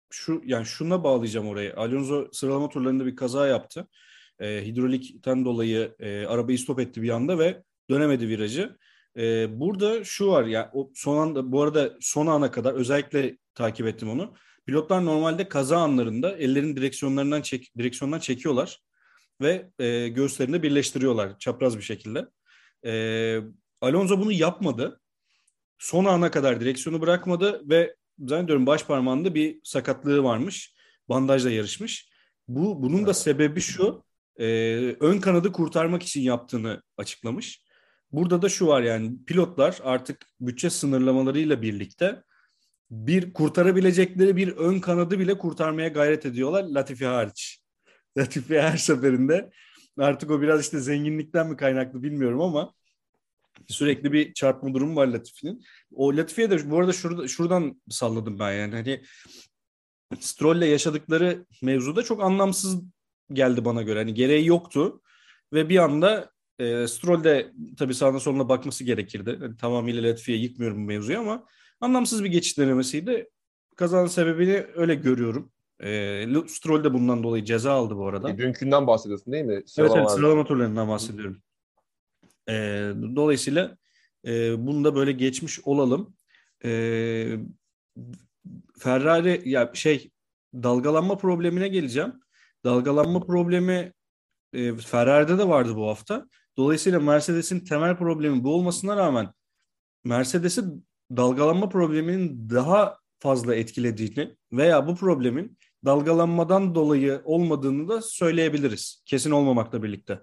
şu 0.09 0.41
yani 0.45 0.65
şuna 0.65 1.03
bağlayacağım 1.03 1.47
orayı. 1.47 1.77
Alonso 1.77 2.27
sıralama 2.31 2.69
turlarında 2.69 3.05
bir 3.05 3.15
kaza 3.15 3.47
yaptı. 3.47 3.87
Ee, 4.39 4.61
hidrolikten 4.65 5.45
dolayı 5.45 5.95
e, 5.99 6.25
arabayı 6.25 6.59
stop 6.59 6.79
etti 6.79 7.01
bir 7.01 7.09
anda 7.09 7.39
ve 7.39 7.63
dönemedi 7.89 8.27
virajı. 8.27 8.77
Ee, 9.17 9.59
burada 9.59 10.03
şu 10.03 10.27
var 10.27 10.45
ya 10.45 10.71
o 10.73 10.91
son 10.95 11.17
anda 11.17 11.51
bu 11.51 11.61
arada 11.61 11.93
son 12.01 12.27
ana 12.27 12.51
kadar 12.51 12.73
özellikle 12.73 13.37
takip 13.53 13.87
ettim 13.87 14.09
onu. 14.09 14.33
Pilotlar 14.65 15.05
normalde 15.05 15.49
kaza 15.49 15.77
anlarında 15.77 16.37
ellerin 16.37 16.75
direksiyonlarından 16.75 17.41
çek, 17.41 17.71
direksiyondan 17.77 18.19
çekiyorlar 18.19 18.81
ve 19.41 19.69
e, 19.79 20.07
göğüslerini 20.07 20.63
birleştiriyorlar 20.63 21.39
çapraz 21.39 21.77
bir 21.77 21.83
şekilde. 21.83 22.27
E, 22.85 23.37
Alonso 23.81 24.19
bunu 24.19 24.31
yapmadı. 24.31 25.01
Son 25.79 26.05
ana 26.05 26.31
kadar 26.31 26.59
direksiyonu 26.59 27.01
bırakmadı 27.01 27.69
ve 27.69 27.95
zannediyorum 28.19 28.65
baş 28.65 28.85
parmağında 28.85 29.35
bir 29.35 29.59
sakatlığı 29.63 30.23
varmış. 30.23 30.75
Bandajla 31.09 31.51
yarışmış. 31.51 32.09
Bu 32.47 32.83
bunun 32.83 33.05
da 33.05 33.13
sebebi 33.13 33.61
şu. 33.61 34.05
E, 34.39 34.45
ön 34.99 35.19
kanadı 35.19 35.51
kurtarmak 35.51 36.03
için 36.03 36.21
yaptığını 36.21 36.83
açıklamış. 36.97 37.65
Burada 38.11 38.41
da 38.41 38.49
şu 38.49 38.67
var 38.67 38.81
yani 38.81 39.25
pilotlar 39.25 39.79
artık 39.83 40.25
bütçe 40.39 40.69
sınırlamalarıyla 40.69 41.61
birlikte 41.61 42.23
bir 42.91 43.33
kurtarabilecekleri 43.33 44.35
bir 44.35 44.47
ön 44.47 44.79
kanadı 44.79 45.19
bile 45.19 45.37
kurtarmaya 45.37 45.87
gayret 45.87 46.25
ediyorlar 46.25 46.63
Latifi 46.63 47.05
hariç. 47.05 47.61
Latifi 48.17 48.61
her 48.61 48.77
seferinde 48.77 49.49
artık 49.97 50.31
o 50.31 50.41
biraz 50.41 50.61
işte 50.61 50.79
zenginlikten 50.79 51.49
mi 51.49 51.57
kaynaklı 51.57 52.03
bilmiyorum 52.03 52.41
ama 52.41 52.73
sürekli 53.67 54.13
bir 54.13 54.33
çarpma 54.33 54.73
durumu 54.73 54.95
var 54.95 55.07
Latifi'nin. 55.07 55.63
O 55.91 56.17
Latifi'ye 56.17 56.51
de 56.51 56.71
bu 56.71 56.79
arada 56.79 56.93
şurada, 56.93 57.27
şuradan 57.27 57.81
salladım 57.89 58.39
ben 58.39 58.51
yani 58.51 58.75
hani 58.75 59.01
Stroll'le 60.19 60.65
yaşadıkları 60.65 61.45
mevzuda 61.61 62.03
çok 62.03 62.23
anlamsız 62.23 62.81
geldi 63.33 63.65
bana 63.65 63.81
göre. 63.81 63.99
Hani 63.99 64.13
gereği 64.13 64.45
yoktu 64.45 65.01
ve 65.53 65.69
bir 65.69 65.77
anda 65.77 66.31
e, 66.59 66.87
Stroll 66.87 67.23
de 67.23 67.51
tabii 67.77 67.95
sağına 67.95 68.19
soluna 68.19 68.49
bakması 68.49 68.83
gerekirdi. 68.83 69.39
Yani 69.41 69.57
tamamıyla 69.57 70.09
Latifi'ye 70.09 70.37
yıkmıyorum 70.37 70.77
bu 70.77 70.87
mevzuyu 70.87 71.19
ama 71.19 71.45
anlamsız 71.81 72.23
bir 72.23 72.29
geçiş 72.29 72.57
denemesiydi. 72.57 73.29
Kazanın 73.75 74.07
sebebini 74.07 74.65
öyle 74.75 74.95
görüyorum. 74.95 75.51
E, 75.83 76.27
Stroll 76.47 76.83
de 76.83 76.93
bundan 76.93 77.23
dolayı 77.23 77.43
ceza 77.43 77.73
aldı 77.73 77.95
bu 77.97 78.07
arada. 78.07 78.29
E, 78.29 78.37
dünkünden 78.37 78.87
bahsediyorsun 78.87 79.33
değil 79.33 79.45
mi? 79.45 79.63
Sıralama 79.65 79.95
evet, 79.95 80.07
evet 80.07 80.17
sıralama 80.17 80.45
turlarından 80.45 80.89
bahsediyorum. 80.89 81.41
E, 82.49 82.53
dolayısıyla 83.15 83.77
e, 84.25 84.65
bunu 84.67 84.83
da 84.83 84.95
böyle 84.95 85.11
geçmiş 85.11 85.59
olalım. 85.63 86.15
E, 86.65 87.39
Ferrari 88.79 89.49
ya 89.49 89.71
şey 89.73 90.11
dalgalanma 90.53 91.17
problemine 91.17 91.67
geleceğim. 91.67 92.13
Dalgalanma 92.63 93.19
problemi 93.19 93.93
e, 94.53 94.75
Ferrari'de 94.75 95.37
de 95.37 95.47
vardı 95.47 95.75
bu 95.75 95.87
hafta. 95.87 96.27
Dolayısıyla 96.57 96.99
Mercedes'in 96.99 97.59
temel 97.59 97.97
problemi 97.97 98.43
bu 98.43 98.53
olmasına 98.55 98.97
rağmen 98.97 99.33
Mercedes'i 100.03 100.63
dalgalanma 101.11 101.69
probleminin 101.69 102.49
daha 102.49 102.97
fazla 103.25 103.55
etkilediğini 103.55 104.35
veya 104.51 104.87
bu 104.87 104.95
problemin 104.95 105.57
dalgalanmadan 105.85 106.75
dolayı 106.75 107.21
olmadığını 107.23 107.87
da 107.87 108.01
söyleyebiliriz. 108.01 109.03
Kesin 109.05 109.31
olmamakla 109.31 109.83
birlikte. 109.83 110.19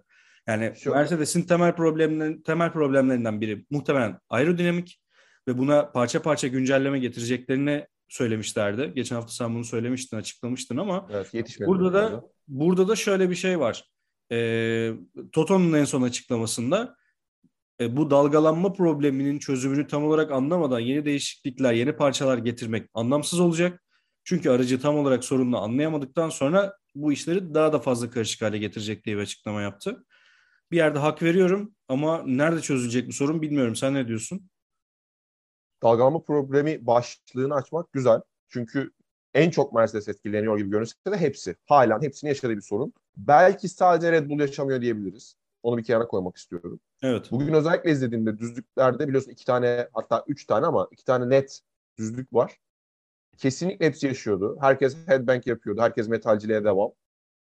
Yani 0.47 0.73
Şu... 0.77 0.91
Mercedes'in 0.91 1.43
temel 1.43 1.77
problemlerin 1.77 2.43
temel 2.43 2.73
problemlerinden 2.73 3.41
biri 3.41 3.67
muhtemelen 3.71 4.19
aerodinamik 4.29 5.01
ve 5.49 5.59
buna 5.59 5.91
parça 5.91 6.23
parça 6.23 6.49
güncelleme 6.49 6.99
getireceklerini 6.99 7.87
söylemişlerdi. 8.09 8.93
Geçen 8.95 9.17
hafta 9.17 9.33
sen 9.33 9.55
bunu 9.55 9.65
söylemiştin, 9.65 10.17
açıklamıştın 10.17 10.77
ama 10.77 11.09
evet, 11.13 11.59
burada 11.67 11.93
da 11.93 12.25
burada 12.49 12.89
da 12.89 12.97
şöyle 12.97 13.31
bir 13.31 13.35
şey 13.35 13.61
var. 13.61 13.85
E, 14.33 14.39
Toto'nun 15.33 15.73
en 15.73 15.85
son 15.85 16.03
açıklamasında 16.03 16.97
e, 17.83 17.97
bu 17.97 18.11
dalgalanma 18.11 18.73
probleminin 18.73 19.39
çözümünü 19.39 19.87
tam 19.87 20.05
olarak 20.05 20.33
anlamadan 20.33 20.81
yeni 20.81 21.05
değişiklikler, 21.05 21.73
yeni 21.73 21.93
parçalar 21.97 22.39
getirmek 22.39 22.91
anlamsız 22.95 23.41
olacak. 23.41 23.83
Çünkü 24.25 24.51
aracı 24.51 24.81
tam 24.81 24.97
olarak 24.97 25.25
sorununu 25.25 25.59
anlayamadıktan 25.63 26.29
sonra 26.29 26.77
bu 26.95 27.13
işleri 27.13 27.55
daha 27.55 27.73
da 27.73 27.79
fazla 27.79 28.11
karışık 28.11 28.43
hale 28.43 28.59
getirecek 28.59 29.05
diye 29.05 29.17
bir 29.17 29.23
açıklama 29.23 29.63
yaptı. 29.63 30.05
Bir 30.71 30.77
yerde 30.77 30.99
hak 30.99 31.23
veriyorum 31.23 31.75
ama 31.89 32.23
nerede 32.27 32.61
çözülecek 32.61 33.09
bu 33.09 33.13
sorun 33.13 33.43
bilmiyorum. 33.43 33.77
Sen 33.77 33.95
ne 33.95 34.09
diyorsun? 34.09 34.51
Dalgalanma 35.83 36.23
problemi 36.23 36.87
başlığını 36.87 37.55
açmak 37.55 37.93
güzel. 37.93 38.21
Çünkü 38.49 38.93
en 39.35 39.51
çok 39.51 39.73
Mercedes 39.73 40.09
etkileniyor 40.09 40.59
gibi 40.59 40.71
görünse 40.71 40.95
de 41.07 41.17
hepsi. 41.17 41.57
Halen 41.67 42.03
hepsini 42.03 42.29
yaşadığı 42.29 42.57
bir 42.57 42.61
sorun. 42.61 42.93
Belki 43.17 43.69
sadece 43.69 44.13
Red 44.13 44.31
Bull 44.31 44.41
yaşamıyor 44.41 44.81
diyebiliriz. 44.81 45.37
Onu 45.63 45.79
bir 45.79 45.85
kenara 45.85 46.07
koymak 46.07 46.37
istiyorum. 46.37 46.81
Evet. 47.03 47.31
Bugün 47.31 47.53
özellikle 47.53 47.91
izlediğimde 47.91 48.39
düzlüklerde 48.39 49.09
biliyorsun 49.09 49.31
iki 49.31 49.45
tane 49.45 49.89
hatta 49.93 50.25
üç 50.29 50.47
tane 50.47 50.67
ama 50.67 50.89
iki 50.91 51.05
tane 51.05 51.29
net 51.29 51.61
düzlük 51.99 52.33
var. 52.33 52.57
Kesinlikle 53.39 53.87
hepsi 53.87 54.07
yaşıyordu. 54.07 54.57
Herkes 54.61 54.97
headbang 55.07 55.47
yapıyordu. 55.47 55.81
Herkes 55.81 56.09
metalciliğe 56.09 56.65
devam. 56.65 56.93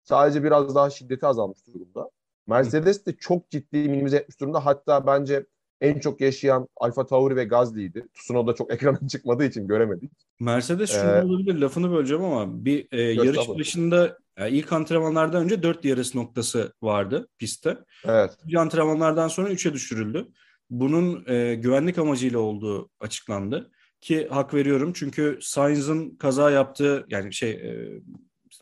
Sadece 0.03 0.43
biraz 0.43 0.75
daha 0.75 0.89
şiddeti 0.89 1.25
azalmış 1.25 1.67
durumda. 1.67 2.09
Mercedes 2.47 3.05
de 3.05 3.15
çok 3.15 3.49
ciddi 3.49 3.77
minimize 3.77 4.17
etmiş 4.17 4.39
durumda. 4.39 4.65
Hatta 4.65 5.07
bence 5.07 5.45
en 5.81 5.99
çok 5.99 6.21
yaşayan 6.21 6.67
Alfa 6.77 7.05
Tauri 7.05 7.35
ve 7.35 7.43
Gasly'ydi. 7.43 8.07
Tsunoda 8.13 8.55
çok 8.55 8.73
ekrana 8.73 9.07
çıkmadığı 9.07 9.45
için 9.45 9.67
göremedik. 9.67 10.11
Mercedes 10.39 10.91
şunu 10.91 11.11
ee, 11.11 11.23
olabilir 11.23 11.55
lafını 11.55 11.91
böleceğim 11.91 12.23
ama 12.23 12.65
bir 12.65 12.87
e, 12.91 13.01
yarış 13.01 13.49
başında 13.49 14.17
yani 14.39 14.57
ilk 14.57 14.73
antrenmanlardan 14.73 15.43
önce 15.43 15.63
4 15.63 15.83
DRS 15.83 16.15
noktası 16.15 16.73
vardı 16.81 17.27
pistte. 17.37 17.77
Evet. 18.05 18.31
İlk 18.47 18.57
antrenmanlardan 18.57 19.27
sonra 19.27 19.49
3'e 19.49 19.73
düşürüldü. 19.73 20.27
Bunun 20.69 21.25
e, 21.27 21.55
güvenlik 21.55 21.97
amacıyla 21.97 22.39
olduğu 22.39 22.89
açıklandı. 22.99 23.71
Ki 24.01 24.27
hak 24.31 24.53
veriyorum 24.53 24.93
çünkü 24.95 25.39
Sainz'ın 25.41 26.15
kaza 26.15 26.51
yaptığı 26.51 27.05
yani 27.09 27.33
şey 27.33 27.51
e, 27.51 28.01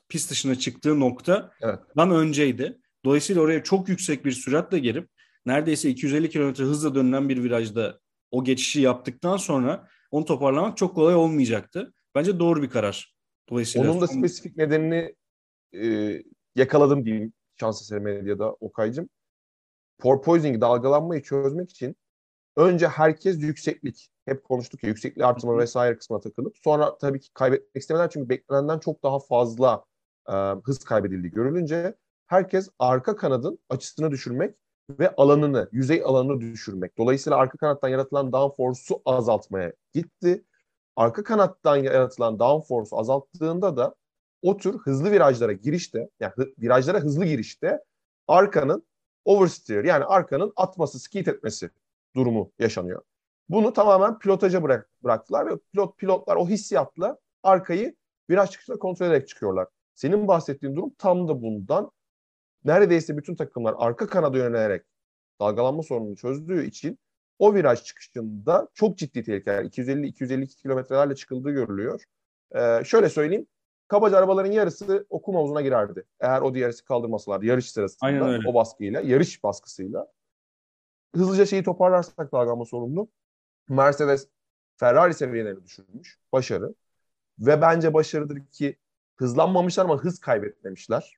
pist 0.09 0.31
dışına 0.31 0.55
çıktığı 0.55 0.99
nokta 0.99 1.51
evet. 1.61 1.79
önceydi. 2.11 2.77
Dolayısıyla 3.05 3.41
oraya 3.41 3.63
çok 3.63 3.89
yüksek 3.89 4.25
bir 4.25 4.31
süratle 4.31 4.79
girip 4.79 5.09
neredeyse 5.45 5.89
250 5.89 6.29
km 6.29 6.63
hızla 6.63 6.95
dönülen 6.95 7.29
bir 7.29 7.43
virajda 7.43 7.99
o 8.31 8.43
geçişi 8.43 8.81
yaptıktan 8.81 9.37
sonra 9.37 9.87
onu 10.11 10.25
toparlamak 10.25 10.77
çok 10.77 10.95
kolay 10.95 11.15
olmayacaktı. 11.15 11.93
Bence 12.15 12.39
doğru 12.39 12.61
bir 12.61 12.69
karar. 12.69 13.15
Dolayısıyla 13.49 13.91
Onun 13.91 14.01
da 14.01 14.07
spesifik 14.07 14.57
nedenini 14.57 15.15
e, 15.75 16.23
yakaladım 16.55 17.05
diyeyim 17.05 17.33
şans 17.59 17.81
eseri 17.81 17.99
medyada 17.99 18.53
Okay'cım. 18.53 19.09
Porpoising 19.99 20.61
dalgalanmayı 20.61 21.21
çözmek 21.21 21.71
için 21.71 21.95
önce 22.55 22.87
herkes 22.87 23.41
yükseklik 23.41 24.09
hep 24.25 24.43
konuştuk 24.43 24.83
ya 24.83 24.89
yüksekliği 24.89 25.25
artırma 25.25 25.57
vesaire 25.57 25.97
kısmına 25.97 26.21
takılıp 26.21 26.57
sonra 26.57 26.97
tabii 26.97 27.19
ki 27.19 27.33
kaybetmek 27.33 27.75
istemeden 27.75 28.07
çünkü 28.07 28.29
beklenenden 28.29 28.79
çok 28.79 29.03
daha 29.03 29.19
fazla 29.19 29.85
e, 30.29 30.33
hız 30.63 30.79
kaybedildiği 30.79 31.31
görülünce 31.31 31.95
herkes 32.27 32.69
arka 32.79 33.15
kanadın 33.15 33.59
açısını 33.69 34.11
düşürmek 34.11 34.55
ve 34.89 35.15
alanını, 35.15 35.69
yüzey 35.71 36.03
alanını 36.05 36.41
düşürmek. 36.41 36.97
Dolayısıyla 36.97 37.37
arka 37.37 37.57
kanattan 37.57 37.89
yaratılan 37.89 38.31
downforce'u 38.31 39.01
azaltmaya 39.05 39.73
gitti. 39.93 40.45
Arka 40.95 41.23
kanattan 41.23 41.75
yaratılan 41.75 42.39
downforce 42.39 42.95
azalttığında 42.95 43.77
da 43.77 43.95
o 44.43 44.57
tür 44.57 44.77
hızlı 44.77 45.11
virajlara 45.11 45.51
girişte, 45.51 46.09
yani 46.19 46.33
virajlara 46.59 46.99
hızlı 46.99 47.25
girişte 47.25 47.79
arkanın 48.27 48.83
oversteer 49.25 49.83
yani 49.83 50.05
arkanın 50.05 50.53
atması, 50.55 50.99
skit 50.99 51.27
etmesi 51.27 51.69
durumu 52.15 52.51
yaşanıyor. 52.59 53.01
Bunu 53.49 53.73
tamamen 53.73 54.19
pilotaja 54.19 54.63
bırak, 54.63 54.89
bıraktılar 55.03 55.47
ve 55.47 55.57
pilot 55.71 55.97
pilotlar 55.97 56.35
o 56.35 56.47
hissiyatla 56.47 57.17
arkayı 57.43 57.95
viraj 58.29 58.49
çıkışında 58.49 58.79
kontrol 58.79 59.07
ederek 59.07 59.27
çıkıyorlar. 59.27 59.67
Senin 59.95 60.27
bahsettiğin 60.27 60.75
durum 60.75 60.93
tam 60.97 61.27
da 61.27 61.41
bundan. 61.41 61.91
Neredeyse 62.65 63.17
bütün 63.17 63.35
takımlar 63.35 63.75
arka 63.77 64.07
kanada 64.07 64.37
yönelerek 64.37 64.85
dalgalanma 65.39 65.83
sorununu 65.83 66.15
çözdüğü 66.15 66.65
için 66.65 66.99
o 67.39 67.53
viraj 67.53 67.83
çıkışında 67.83 68.67
çok 68.73 68.97
ciddi 68.97 69.23
tehlikeler 69.23 69.63
250-252 69.63 70.47
kilometrelerle 70.47 71.15
çıkıldığı 71.15 71.51
görülüyor. 71.51 72.03
Ee, 72.55 72.81
şöyle 72.85 73.09
söyleyeyim. 73.09 73.47
Kabaca 73.87 74.17
arabaların 74.17 74.51
yarısı 74.51 75.05
okuma 75.09 75.39
havuzuna 75.39 75.61
girerdi. 75.61 76.03
Eğer 76.19 76.41
o 76.41 76.55
DRS'i 76.55 76.85
kaldırmasalar 76.85 77.41
yarış 77.41 77.71
sırasında 77.71 78.39
o 78.49 78.53
baskıyla, 78.53 79.01
yarış 79.01 79.43
baskısıyla. 79.43 80.07
Hızlıca 81.15 81.45
şeyi 81.45 81.63
toparlarsak 81.63 82.31
dalgalanma 82.31 82.65
sorununu. 82.65 83.07
Mercedes 83.69 84.27
Ferrari 84.77 85.13
seviyelerini 85.13 85.63
düşürmüş. 85.63 86.19
Başarı. 86.31 86.73
Ve 87.39 87.61
bence 87.61 87.93
başarıdır 87.93 88.39
ki 88.51 88.77
hızlanmamışlar 89.15 89.85
ama 89.85 89.97
hız 89.97 90.19
kaybetmemişler. 90.19 91.17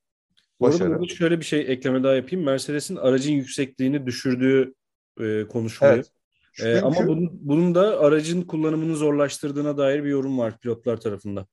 Başarı. 0.62 1.00
Burada 1.00 1.08
şöyle 1.08 1.40
bir 1.40 1.46
şey 1.46 1.72
ekleme 1.72 2.04
daha 2.04 2.14
yapayım. 2.14 2.46
Mercedes'in 2.46 2.96
aracın 2.96 3.34
yüksekliğini 3.34 4.06
düşürdüğü 4.06 4.74
e, 5.20 5.48
konuşuluyor. 5.48 5.96
Evet. 5.96 6.12
Çünkü... 6.54 6.70
E, 6.70 6.82
ama 6.82 7.08
bunun, 7.08 7.30
bunun 7.42 7.76
da 7.76 8.00
aracın 8.00 8.42
kullanımını 8.42 8.96
zorlaştırdığına 8.96 9.78
dair 9.78 10.04
bir 10.04 10.10
yorum 10.10 10.40
var 10.40 10.58
pilotlar 10.58 10.98
tarafından. 10.98 11.48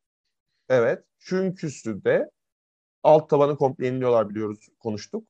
Evet. 0.69 1.05
Çünküsü 1.19 2.05
de 2.05 2.31
alt 3.03 3.31
tabanı 3.31 3.57
komple 3.57 3.87
yeniliyorlar 3.87 4.29
biliyoruz 4.31 4.69
konuştuk. 4.79 5.25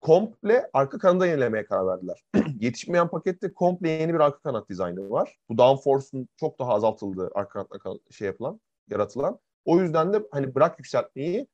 Komple 0.00 0.70
arka 0.72 0.98
kanadı 0.98 1.26
yenilemeye 1.26 1.64
karar 1.64 1.86
verdiler. 1.86 2.24
Yetişmeyen 2.60 3.08
pakette 3.08 3.52
komple 3.54 3.88
yeni 3.90 4.14
bir 4.14 4.20
arka 4.20 4.38
kanat 4.38 4.68
dizaynı 4.68 5.10
var. 5.10 5.38
Bu 5.48 5.58
downforce'un 5.58 6.28
çok 6.36 6.58
daha 6.58 6.74
azaltıldığı 6.74 7.30
arka 7.34 7.66
kanatla 7.68 8.12
şey 8.12 8.26
yapılan, 8.26 8.60
yaratılan. 8.90 9.38
O 9.64 9.80
yüzden 9.80 10.12
de 10.12 10.22
hani 10.32 10.54
bırak 10.54 10.78
yükseltmeyi 10.78 11.46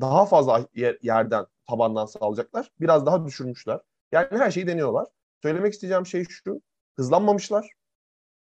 daha 0.00 0.26
fazla 0.26 0.66
yer, 0.74 0.98
yerden, 1.02 1.46
tabandan 1.68 2.06
sağlayacaklar. 2.06 2.70
Biraz 2.80 3.06
daha 3.06 3.26
düşürmüşler. 3.26 3.80
Yani 4.12 4.28
her 4.30 4.50
şeyi 4.50 4.66
deniyorlar. 4.66 5.06
Söylemek 5.42 5.74
isteyeceğim 5.74 6.06
şey 6.06 6.24
şu. 6.24 6.60
Hızlanmamışlar. 6.96 7.70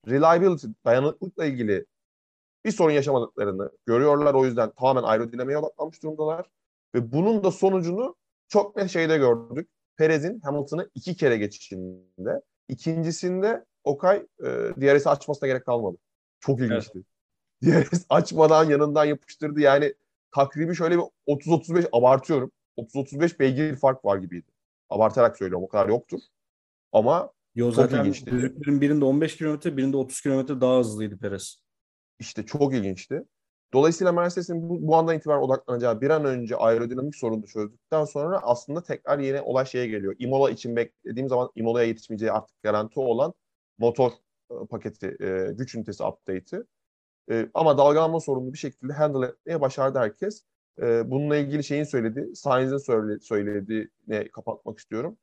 Reliability, 0.07 0.67
dayanıklılıkla 0.85 1.45
ilgili 1.45 1.85
bir 2.65 2.71
sorun 2.71 2.93
yaşamadıklarını 2.93 3.71
görüyorlar. 3.85 4.33
O 4.33 4.45
yüzden 4.45 4.71
tamamen 4.71 5.03
aerodinamiğe 5.03 5.57
odaklanmış 5.57 6.03
durumdalar. 6.03 6.45
Ve 6.95 7.11
bunun 7.11 7.43
da 7.43 7.51
sonucunu 7.51 8.15
çok 8.47 8.75
net 8.75 8.89
şeyde 8.89 9.17
gördük. 9.17 9.69
Perez'in 9.97 10.39
Hamilton'ı 10.39 10.89
iki 10.95 11.15
kere 11.15 11.37
geçişinde. 11.37 12.41
İkincisinde 12.67 13.65
Okay 13.83 14.25
e, 14.39 14.45
DRS'i 14.81 15.09
açmasına 15.09 15.47
gerek 15.47 15.65
kalmadı. 15.65 15.97
Çok 16.39 16.59
ilginçti. 16.59 16.99
Evet. 17.63 17.91
DRS 17.91 18.05
açmadan 18.09 18.69
yanından 18.69 19.05
yapıştırdı. 19.05 19.59
Yani 19.59 19.93
takribi 20.31 20.75
şöyle 20.75 20.97
bir 20.97 21.03
30-35 21.27 21.87
abartıyorum. 21.91 22.51
30-35 22.77 23.39
beygir 23.39 23.75
fark 23.75 24.05
var 24.05 24.17
gibiydi. 24.17 24.51
Abartarak 24.89 25.37
söylüyorum 25.37 25.63
o 25.63 25.67
kadar 25.67 25.89
yoktur. 25.89 26.19
Ama 26.91 27.31
Yo, 27.55 27.65
çok 27.65 27.75
zaten 27.75 27.99
ilginçti. 27.99 28.31
birinde 28.81 29.05
15 29.05 29.37
kilometre 29.37 29.77
birinde 29.77 29.97
30 29.97 30.21
kilometre 30.21 30.61
daha 30.61 30.79
hızlıydı 30.79 31.17
Perez. 31.17 31.64
İşte 32.19 32.45
çok 32.45 32.73
ilginçti. 32.73 33.23
Dolayısıyla 33.73 34.11
Mercedes'in 34.11 34.69
bu, 34.69 34.87
bu 34.87 34.95
andan 34.95 35.17
itibaren 35.17 35.41
odaklanacağı 35.41 36.01
bir 36.01 36.09
an 36.09 36.25
önce 36.25 36.55
aerodinamik 36.55 37.15
sorunu 37.15 37.45
çözdükten 37.45 38.05
sonra 38.05 38.39
aslında 38.43 38.83
tekrar 38.83 39.19
yine 39.19 39.41
olay 39.41 39.65
şeye 39.65 39.87
geliyor. 39.87 40.15
Imola 40.19 40.51
için 40.51 40.75
beklediğim 40.75 41.29
zaman 41.29 41.49
Imola'ya 41.55 41.87
yetişmeyeceği 41.87 42.31
artık 42.31 42.63
garanti 42.63 42.99
olan 42.99 43.33
motor 43.77 44.11
e, 44.51 44.55
paketi, 44.69 45.17
e, 45.21 45.51
güç 45.53 45.75
ünitesi 45.75 46.03
update'i. 46.03 46.63
E, 47.31 47.49
ama 47.53 47.77
dalgalanma 47.77 48.19
sorununu 48.19 48.53
bir 48.53 48.57
şekilde 48.57 48.93
handle 48.93 49.25
etmeye 49.25 49.61
başardı 49.61 49.99
herkes. 49.99 50.43
E, 50.81 51.11
bununla 51.11 51.35
ilgili 51.37 51.63
şeyin 51.63 51.83
söyledi, 51.83 52.35
Sainz'in 52.35 52.77
söyle, 52.77 53.19
söylediğine 53.19 54.31
kapatmak 54.33 54.79
istiyorum. 54.79 55.17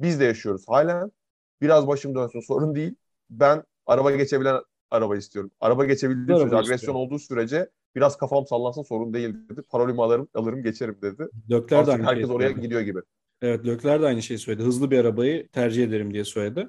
Biz 0.00 0.20
de 0.20 0.24
yaşıyoruz 0.24 0.68
halen. 0.68 1.12
Biraz 1.60 1.86
başım 1.86 2.14
dönsün 2.14 2.40
sorun 2.40 2.74
değil. 2.74 2.94
Ben 3.30 3.64
araba 3.86 4.10
geçebilen 4.10 4.62
araba 4.90 5.16
istiyorum. 5.16 5.50
Araba 5.60 5.84
geçebildiği 5.84 6.38
sürece, 6.38 6.56
agresyon 6.56 6.74
istiyorum. 6.74 7.00
olduğu 7.00 7.18
sürece 7.18 7.70
biraz 7.94 8.16
kafam 8.16 8.46
sallansın 8.46 8.82
sorun 8.82 9.14
değil 9.14 9.34
dedi. 9.50 9.62
Parolümü 9.62 10.00
alırım, 10.00 10.28
alırım 10.34 10.62
geçerim 10.62 10.98
dedi. 11.02 11.28
Lökler 11.50 11.86
de 11.86 11.92
aynı 11.92 12.04
herkes 12.04 12.30
oraya 12.30 12.48
söyledi. 12.48 12.60
gidiyor 12.60 12.80
gibi. 12.80 12.98
Evet 13.42 13.66
Lökler 13.66 14.02
de 14.02 14.06
aynı 14.06 14.22
şeyi 14.22 14.38
söyledi. 14.38 14.64
Hızlı 14.64 14.90
bir 14.90 14.98
arabayı 14.98 15.48
tercih 15.48 15.84
ederim 15.84 16.14
diye 16.14 16.24
söyledi. 16.24 16.68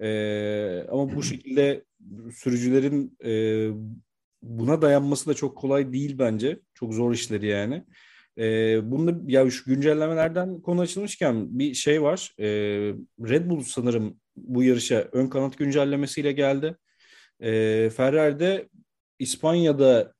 Ee, 0.00 0.86
ama 0.90 1.16
bu 1.16 1.22
şekilde 1.22 1.84
sürücülerin 2.34 3.16
e, 3.24 3.30
buna 4.42 4.82
dayanması 4.82 5.30
da 5.30 5.34
çok 5.34 5.56
kolay 5.56 5.92
değil 5.92 6.18
bence. 6.18 6.60
Çok 6.74 6.94
zor 6.94 7.12
işleri 7.12 7.46
yani. 7.46 7.84
Ee, 8.38 8.80
bunda 8.90 9.32
ya 9.32 9.50
şu 9.50 9.64
güncellemelerden 9.64 10.60
konu 10.60 10.80
açılmışken 10.80 11.58
bir 11.58 11.74
şey 11.74 12.02
var. 12.02 12.34
Ee, 12.38 12.46
Red 13.28 13.50
Bull 13.50 13.60
sanırım 13.60 14.20
bu 14.36 14.62
yarışa 14.62 15.08
ön 15.12 15.26
kanat 15.26 15.58
güncellemesiyle 15.58 16.32
geldi. 16.32 16.76
Ee, 17.40 17.90
Ferrari'de 17.96 18.68
İspanya'da 19.18 20.14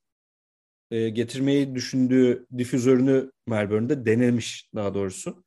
e, 0.90 1.08
getirmeyi 1.08 1.74
düşündüğü 1.74 2.46
difüzörünü 2.58 3.32
Melbourne'de 3.46 4.06
denemiş 4.06 4.70
daha 4.74 4.94
doğrusu. 4.94 5.44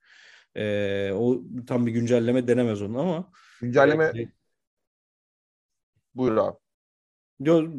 E, 0.56 1.12
o 1.12 1.42
tam 1.68 1.86
bir 1.86 1.92
güncelleme 1.92 2.48
denemez 2.48 2.82
onu 2.82 3.00
ama. 3.00 3.32
Güncelleme 3.62 4.06
e, 4.06 4.32
buyur 6.16 6.38
abi. 6.38 6.58
Yo, 7.40 7.72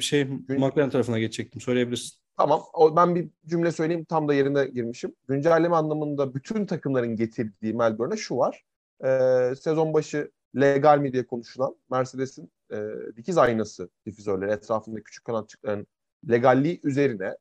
şey 0.00 0.24
Gün... 0.24 0.60
McLaren 0.60 0.90
tarafına 0.90 1.18
geçecektim. 1.18 1.60
Söyleyebilirsin. 1.60 2.18
Tamam. 2.36 2.62
O, 2.72 2.96
ben 2.96 3.14
bir 3.14 3.28
cümle 3.46 3.72
söyleyeyim. 3.72 4.04
Tam 4.04 4.28
da 4.28 4.34
yerine 4.34 4.66
girmişim. 4.66 5.14
Güncelleme 5.28 5.76
anlamında 5.76 6.34
bütün 6.34 6.66
takımların 6.66 7.16
getirdiği 7.16 7.74
Melbourne'e 7.74 8.16
şu 8.16 8.36
var. 8.36 8.64
Ee, 9.04 9.54
sezon 9.60 9.94
başı 9.94 10.30
legal 10.56 10.98
mi 10.98 11.12
diye 11.12 11.26
konuşulan 11.26 11.76
Mercedes'in 11.90 12.52
e, 12.72 12.76
dikiz 13.16 13.38
aynası 13.38 13.88
difüzörleri 14.06 14.50
etrafında 14.50 15.00
küçük 15.00 15.24
kanatçıkların 15.24 15.86
legalliği 16.30 16.80
üzerine 16.84 17.36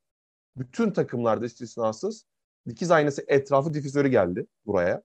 bütün 0.58 0.92
takımlarda 0.92 1.46
istisnasız 1.46 2.26
dikiz 2.70 2.92
aynası 2.92 3.24
etrafı 3.28 3.74
difüzörü 3.74 4.08
geldi 4.08 4.48
buraya. 4.66 5.04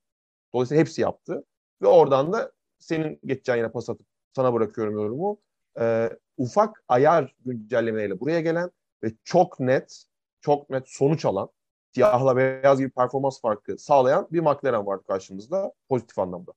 Dolayısıyla 0.54 0.80
hepsi 0.80 1.00
yaptı. 1.00 1.44
Ve 1.82 1.86
oradan 1.86 2.32
da 2.32 2.52
senin 2.78 3.20
geçeceğin 3.24 3.58
yine 3.58 3.68
pas 3.68 3.90
atıp 3.90 4.06
sana 4.36 4.54
bırakıyorum 4.54 4.94
yorumu. 4.94 5.40
E, 5.80 6.10
ufak 6.36 6.84
ayar 6.88 7.34
güncellemeyle 7.44 8.20
buraya 8.20 8.40
gelen 8.40 8.70
ve 9.04 9.12
çok 9.24 9.60
net, 9.60 10.04
çok 10.40 10.70
net 10.70 10.88
sonuç 10.88 11.24
alan, 11.24 11.48
siyahla 11.94 12.36
beyaz 12.36 12.78
gibi 12.78 12.90
performans 12.90 13.40
farkı 13.40 13.78
sağlayan 13.78 14.28
bir 14.32 14.40
McLaren 14.40 14.86
var 14.86 15.02
karşımızda 15.02 15.72
pozitif 15.88 16.18
anlamda. 16.18 16.52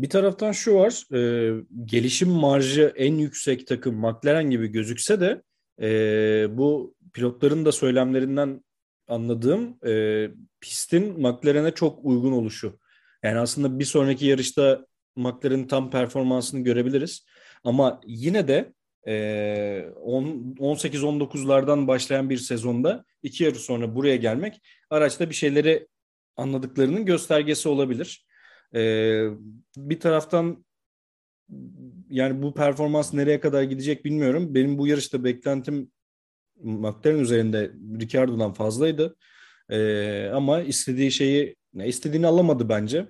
Bir 0.00 0.10
taraftan 0.10 0.52
şu 0.52 0.74
var, 0.74 1.14
e, 1.14 1.52
gelişim 1.84 2.28
marjı 2.28 2.92
en 2.96 3.14
yüksek 3.14 3.66
takım 3.66 3.96
McLaren 3.96 4.50
gibi 4.50 4.68
gözükse 4.68 5.20
de 5.20 5.42
e, 5.80 5.88
bu 6.58 6.94
pilotların 7.12 7.64
da 7.64 7.72
söylemlerinden 7.72 8.64
anladığım 9.08 9.78
e, 9.86 10.26
pistin 10.60 11.20
McLaren'e 11.20 11.70
çok 11.70 12.04
uygun 12.04 12.32
oluşu. 12.32 12.78
Yani 13.22 13.38
aslında 13.38 13.78
bir 13.78 13.84
sonraki 13.84 14.26
yarışta 14.26 14.86
McLaren'in 15.16 15.66
tam 15.66 15.90
performansını 15.90 16.60
görebiliriz. 16.60 17.26
Ama 17.64 18.00
yine 18.06 18.48
de 18.48 18.72
e, 19.06 19.12
18-19'lardan 20.04 21.86
başlayan 21.86 22.30
bir 22.30 22.38
sezonda 22.38 23.04
iki 23.22 23.44
yarış 23.44 23.58
sonra 23.58 23.94
buraya 23.94 24.16
gelmek 24.16 24.60
araçta 24.90 25.30
bir 25.30 25.34
şeyleri 25.34 25.88
anladıklarının 26.36 27.04
göstergesi 27.04 27.68
olabilir. 27.68 28.29
E, 28.74 29.24
bir 29.76 30.00
taraftan 30.00 30.64
yani 32.10 32.42
bu 32.42 32.54
performans 32.54 33.14
nereye 33.14 33.40
kadar 33.40 33.62
gidecek 33.62 34.04
bilmiyorum. 34.04 34.54
Benim 34.54 34.78
bu 34.78 34.86
yarışta 34.86 35.24
beklentim 35.24 35.90
McLaren 36.62 37.18
üzerinde 37.18 37.72
Ricardo'dan 38.00 38.52
fazlaydı. 38.52 39.16
Ee, 39.70 40.30
ama 40.34 40.62
istediği 40.62 41.12
şeyi 41.12 41.56
istediğini 41.84 42.26
alamadı 42.26 42.68
bence. 42.68 43.08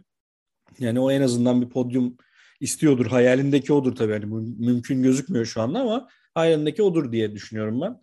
Yani 0.79 1.01
o 1.01 1.11
en 1.11 1.23
azından 1.23 1.63
bir 1.63 1.69
podyum 1.69 2.17
istiyordur. 2.61 3.07
Hayalindeki 3.07 3.73
odur 3.73 3.97
tabii. 3.97 4.13
Yani 4.13 4.31
bu 4.31 4.41
mümkün 4.41 5.03
gözükmüyor 5.03 5.47
şu 5.47 5.61
anda 5.63 5.81
ama 5.81 6.09
hayalindeki 6.35 6.83
odur 6.83 7.13
diye 7.13 7.35
düşünüyorum 7.35 7.81
ben. 7.81 8.03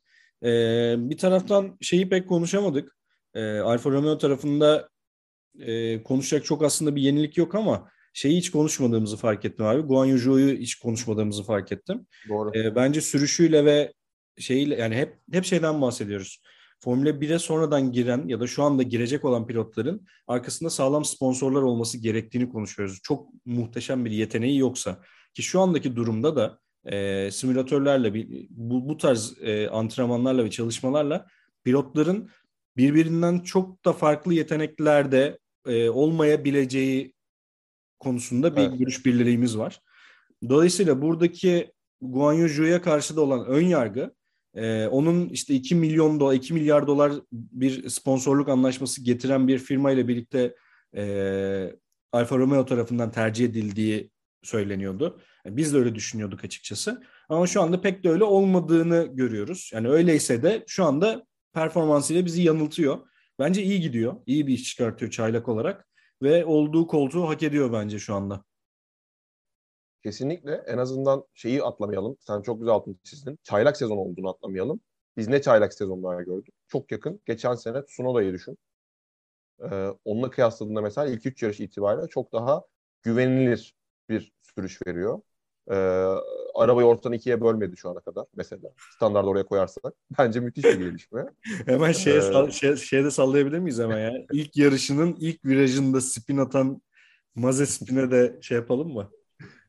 Ee, 0.50 0.96
bir 0.98 1.18
taraftan 1.18 1.78
şeyi 1.82 2.10
pek 2.10 2.30
konuşamadık. 2.30 2.98
Ee, 3.34 3.60
Alfa 3.60 3.90
Romeo 3.90 4.18
tarafında 4.18 4.90
e, 5.60 6.04
konuşacak 6.04 6.46
çok 6.46 6.64
aslında 6.64 6.96
bir 6.96 7.02
yenilik 7.02 7.38
yok 7.38 7.56
ama 7.56 7.90
şeyi 8.14 8.38
hiç 8.38 8.52
konuşmadığımızı 8.52 9.18
fark 9.18 9.46
ettim 9.46 9.66
abi. 9.66 9.82
Guan 9.82 10.06
Yu 10.06 10.40
hiç 10.50 10.76
konuşmadığımızı 10.76 11.44
fark 11.44 11.72
ettim. 11.72 12.08
Doğru. 12.30 12.52
E, 12.58 12.76
bence 12.76 13.02
sürüşüyle 13.02 13.66
ve 13.66 13.94
şeyiyle 14.38 14.76
yani 14.76 14.96
hep 14.96 15.18
hep 15.32 15.46
şeyden 15.46 15.82
bahsediyoruz. 15.82 16.42
Formula 16.80 17.10
1'e 17.10 17.40
sonradan 17.40 17.92
giren 17.92 18.28
ya 18.28 18.40
da 18.40 18.48
şu 18.48 18.64
anda 18.64 18.84
girecek 18.84 19.26
olan 19.26 19.48
pilotların 19.48 20.08
arkasında 20.28 20.70
sağlam 20.70 21.06
sponsorlar 21.06 21.62
olması 21.62 21.98
gerektiğini 21.98 22.50
konuşuyoruz. 22.50 23.00
Çok 23.04 23.30
muhteşem 23.46 24.06
bir 24.06 24.12
yeteneği 24.12 24.58
yoksa 24.58 25.02
ki 25.34 25.44
şu 25.44 25.62
andaki 25.62 25.96
durumda 25.96 26.36
da 26.36 26.60
e, 26.92 27.30
simülatörlerle 27.32 28.14
bu, 28.50 28.90
bu 28.90 28.98
tarz 28.98 29.38
e, 29.42 29.70
antrenmanlarla 29.70 30.46
ve 30.46 30.50
çalışmalarla 30.50 31.28
pilotların 31.64 32.30
birbirinden 32.78 33.40
çok 33.40 33.86
da 33.86 33.94
farklı 33.94 34.34
yeteneklerde 34.34 35.40
e, 35.66 35.90
olmayabileceği 35.90 37.14
konusunda 38.00 38.56
bir 38.56 38.62
evet. 38.62 38.80
görüş 38.80 39.06
birliğimiz 39.06 39.58
var. 39.58 39.82
Dolayısıyla 40.50 41.02
buradaki 41.02 41.72
Guan 42.02 42.34
Yu 42.34 42.50
Zhu'ya 42.50 42.82
karşı 42.82 43.16
da 43.16 43.22
olan 43.22 43.46
ön 43.46 43.66
yargı 43.66 44.16
e, 44.56 44.88
onun 44.88 45.30
işte 45.30 45.54
2 45.54 45.76
milyon 45.76 46.20
dolar, 46.20 46.34
2 46.34 46.54
milyar 46.54 46.88
dolar 46.88 47.14
bir 47.32 47.90
sponsorluk 47.90 48.50
anlaşması 48.50 49.04
getiren 49.04 49.48
bir 49.48 49.60
firma 49.60 49.92
ile 49.92 50.08
birlikte 50.08 50.56
e, 50.96 51.74
Alfa 52.12 52.38
Romeo 52.38 52.66
tarafından 52.66 53.12
tercih 53.12 53.46
edildiği 53.46 54.12
söyleniyordu. 54.44 55.20
Yani 55.46 55.58
biz 55.58 55.74
de 55.74 55.78
öyle 55.78 55.96
düşünüyorduk 55.96 56.44
açıkçası. 56.44 57.04
Ama 57.30 57.48
şu 57.48 57.62
anda 57.62 57.82
pek 57.82 58.04
de 58.04 58.10
öyle 58.10 58.24
olmadığını 58.24 59.08
görüyoruz. 59.14 59.72
Yani 59.74 59.90
öyleyse 59.90 60.44
de 60.44 60.64
şu 60.68 60.86
anda 60.86 61.26
performansıyla 61.54 62.26
bizi 62.26 62.42
yanıltıyor. 62.42 62.98
Bence 63.40 63.64
iyi 63.64 63.82
gidiyor. 63.82 64.16
İyi 64.26 64.48
bir 64.48 64.54
iş 64.54 64.64
çıkartıyor 64.70 65.12
çaylak 65.12 65.50
olarak. 65.50 65.88
Ve 66.22 66.46
olduğu 66.46 66.88
koltuğu 66.88 67.30
hak 67.30 67.44
ediyor 67.44 67.74
bence 67.74 68.00
şu 68.00 68.16
anda. 68.16 68.44
Kesinlikle 70.04 70.64
en 70.68 70.78
azından 70.78 71.26
şeyi 71.34 71.64
atlamayalım. 71.64 72.18
Sen 72.20 72.42
çok 72.42 72.60
güzel 72.60 72.74
altını 72.74 72.96
çizdin. 73.04 73.40
Çaylak 73.44 73.78
sezon 73.78 73.98
olduğunu 73.98 74.30
atlamayalım. 74.30 74.82
Biz 75.18 75.28
ne 75.28 75.42
çaylak 75.42 75.74
sezonlar 75.74 76.22
gördük? 76.22 76.54
Çok 76.68 76.92
yakın. 76.92 77.22
Geçen 77.26 77.56
sene 77.56 77.86
Tsunoda'yı 77.86 78.34
düşün. 78.34 78.58
Ee, 79.72 79.88
onunla 80.06 80.30
kıyasladığında 80.30 80.82
mesela 80.82 81.08
ilk 81.08 81.26
üç 81.26 81.44
yarış 81.44 81.60
itibariyle 81.60 82.08
çok 82.08 82.34
daha 82.34 82.64
güvenilir 83.04 83.76
bir 84.10 84.34
sürüş 84.42 84.80
veriyor. 84.88 85.22
Ee, 85.72 85.76
arabayı 86.62 86.88
ortadan 86.88 87.14
ikiye 87.14 87.42
bölmedi 87.42 87.78
şu 87.78 87.90
ana 87.90 88.00
kadar 88.00 88.26
mesela. 88.36 88.70
Standart 88.96 89.26
oraya 89.26 89.46
koyarsak. 89.46 89.94
Bence 90.20 90.40
müthiş 90.40 90.64
bir 90.64 90.80
gelişme. 90.80 91.26
hemen 91.66 91.92
şeye, 91.92 92.18
ee, 92.18 92.22
sal, 92.22 92.50
şey, 92.50 92.76
şeyde 92.76 93.12
sallayabilir 93.12 93.60
miyiz 93.60 93.80
hemen 93.80 93.98
ya? 93.98 94.14
İlk 94.32 94.58
yarışının 94.58 95.18
ilk 95.20 95.46
virajında 95.46 96.02
spin 96.02 96.38
atan 96.38 96.82
Maze 97.36 97.66
spin'e 97.66 98.12
de 98.12 98.38
şey 98.42 98.58
yapalım 98.58 98.94
mı? 98.94 99.12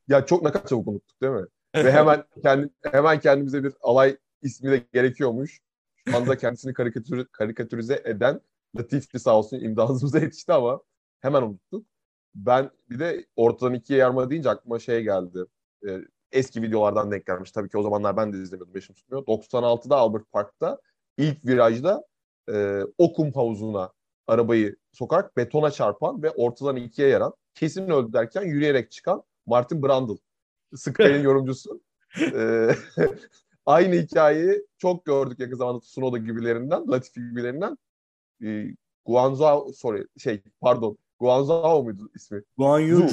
Ya 0.09 0.27
çok 0.27 0.42
ne 0.42 0.53
kadar 0.53 0.66
çabuk 0.66 0.88
unuttuk 0.88 1.22
değil 1.22 1.33
mi? 1.33 1.46
Ve 1.77 1.92
hemen 1.92 2.24
kendi, 2.42 2.70
hemen 2.83 3.20
kendimize 3.20 3.64
bir 3.64 3.72
alay 3.81 4.16
ismi 4.42 4.70
de 4.70 4.85
gerekiyormuş. 4.92 5.61
Şu 6.09 6.16
anda 6.16 6.37
kendisini 6.37 6.74
karikatür, 6.74 7.27
karikatürize 7.27 8.03
eden 8.05 8.40
Latifi 8.77 9.18
sağ 9.18 9.38
olsun 9.38 9.61
imdadımıza 9.61 10.18
yetişti 10.18 10.53
ama 10.53 10.81
hemen 11.20 11.42
unuttuk. 11.42 11.87
Ben 12.35 12.70
bir 12.90 12.98
de 12.98 13.27
ortadan 13.37 13.74
ikiye 13.74 13.98
yarma 13.98 14.31
deyince 14.31 14.51
aklıma 14.51 14.79
şey 14.79 15.03
geldi. 15.03 15.38
Ee, 15.88 15.98
eski 16.33 16.62
videolardan 16.62 17.11
denk 17.11 17.27
gelmiş. 17.27 17.53
Tabii 17.53 17.69
ki 17.69 17.79
o 17.79 17.83
zamanlar 17.83 18.17
ben 18.17 18.33
de 18.33 18.38
izlemiyordum. 18.38 18.75
Beşim 18.75 18.95
tutmuyor. 18.95 19.27
96'da 19.27 19.97
Albert 19.97 20.33
Park'ta 20.33 20.79
ilk 21.19 21.45
virajda 21.47 22.05
e, 22.53 22.83
o 22.99 23.12
kum 23.12 23.33
havuzuna 23.33 23.93
arabayı 24.27 24.77
sokarak 24.93 25.37
betona 25.37 25.71
çarpan 25.71 26.23
ve 26.23 26.31
ortadan 26.31 26.77
ikiye 26.77 27.09
yaran 27.09 27.33
kesin 27.55 27.88
öldü 27.88 28.12
derken 28.12 28.43
yürüyerek 28.43 28.91
çıkan 28.91 29.23
Martin 29.47 29.83
Brundle. 29.83 30.19
Sky'ın 30.75 31.23
yorumcusu. 31.23 31.81
ee, 32.35 32.71
aynı 33.67 33.95
hikayeyi 33.95 34.67
çok 34.79 35.05
gördük 35.05 35.38
yakın 35.38 35.57
zamanda 35.57 35.81
Tsunoda 35.81 36.19
gibilerinden, 36.19 36.91
Latifi 36.91 37.21
gibilerinden. 37.21 37.79
Ee, 38.45 38.64
Guanzhou, 39.07 39.73
sorry, 39.73 40.07
şey 40.19 40.43
pardon, 40.61 40.99
Guanzhou 41.21 41.83
muydu 41.83 42.11
ismi? 42.14 42.43
Guan 42.59 42.81
Yu. 42.81 43.07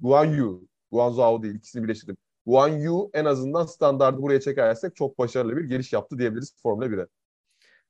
Guan 0.00 0.24
Yu. 0.24 0.68
Guanzhou 0.92 1.42
değil, 1.42 1.54
ikisini 1.54 1.82
birleştirdim. 1.82 2.16
Guan 2.46 2.68
Yu 2.68 3.10
en 3.14 3.24
azından 3.24 3.66
standardı 3.66 4.22
buraya 4.22 4.40
çekersek 4.40 4.96
çok 4.96 5.18
başarılı 5.18 5.56
bir 5.56 5.64
geliş 5.64 5.92
yaptı 5.92 6.18
diyebiliriz 6.18 6.54
Formula 6.62 6.86
1'e. 6.86 7.06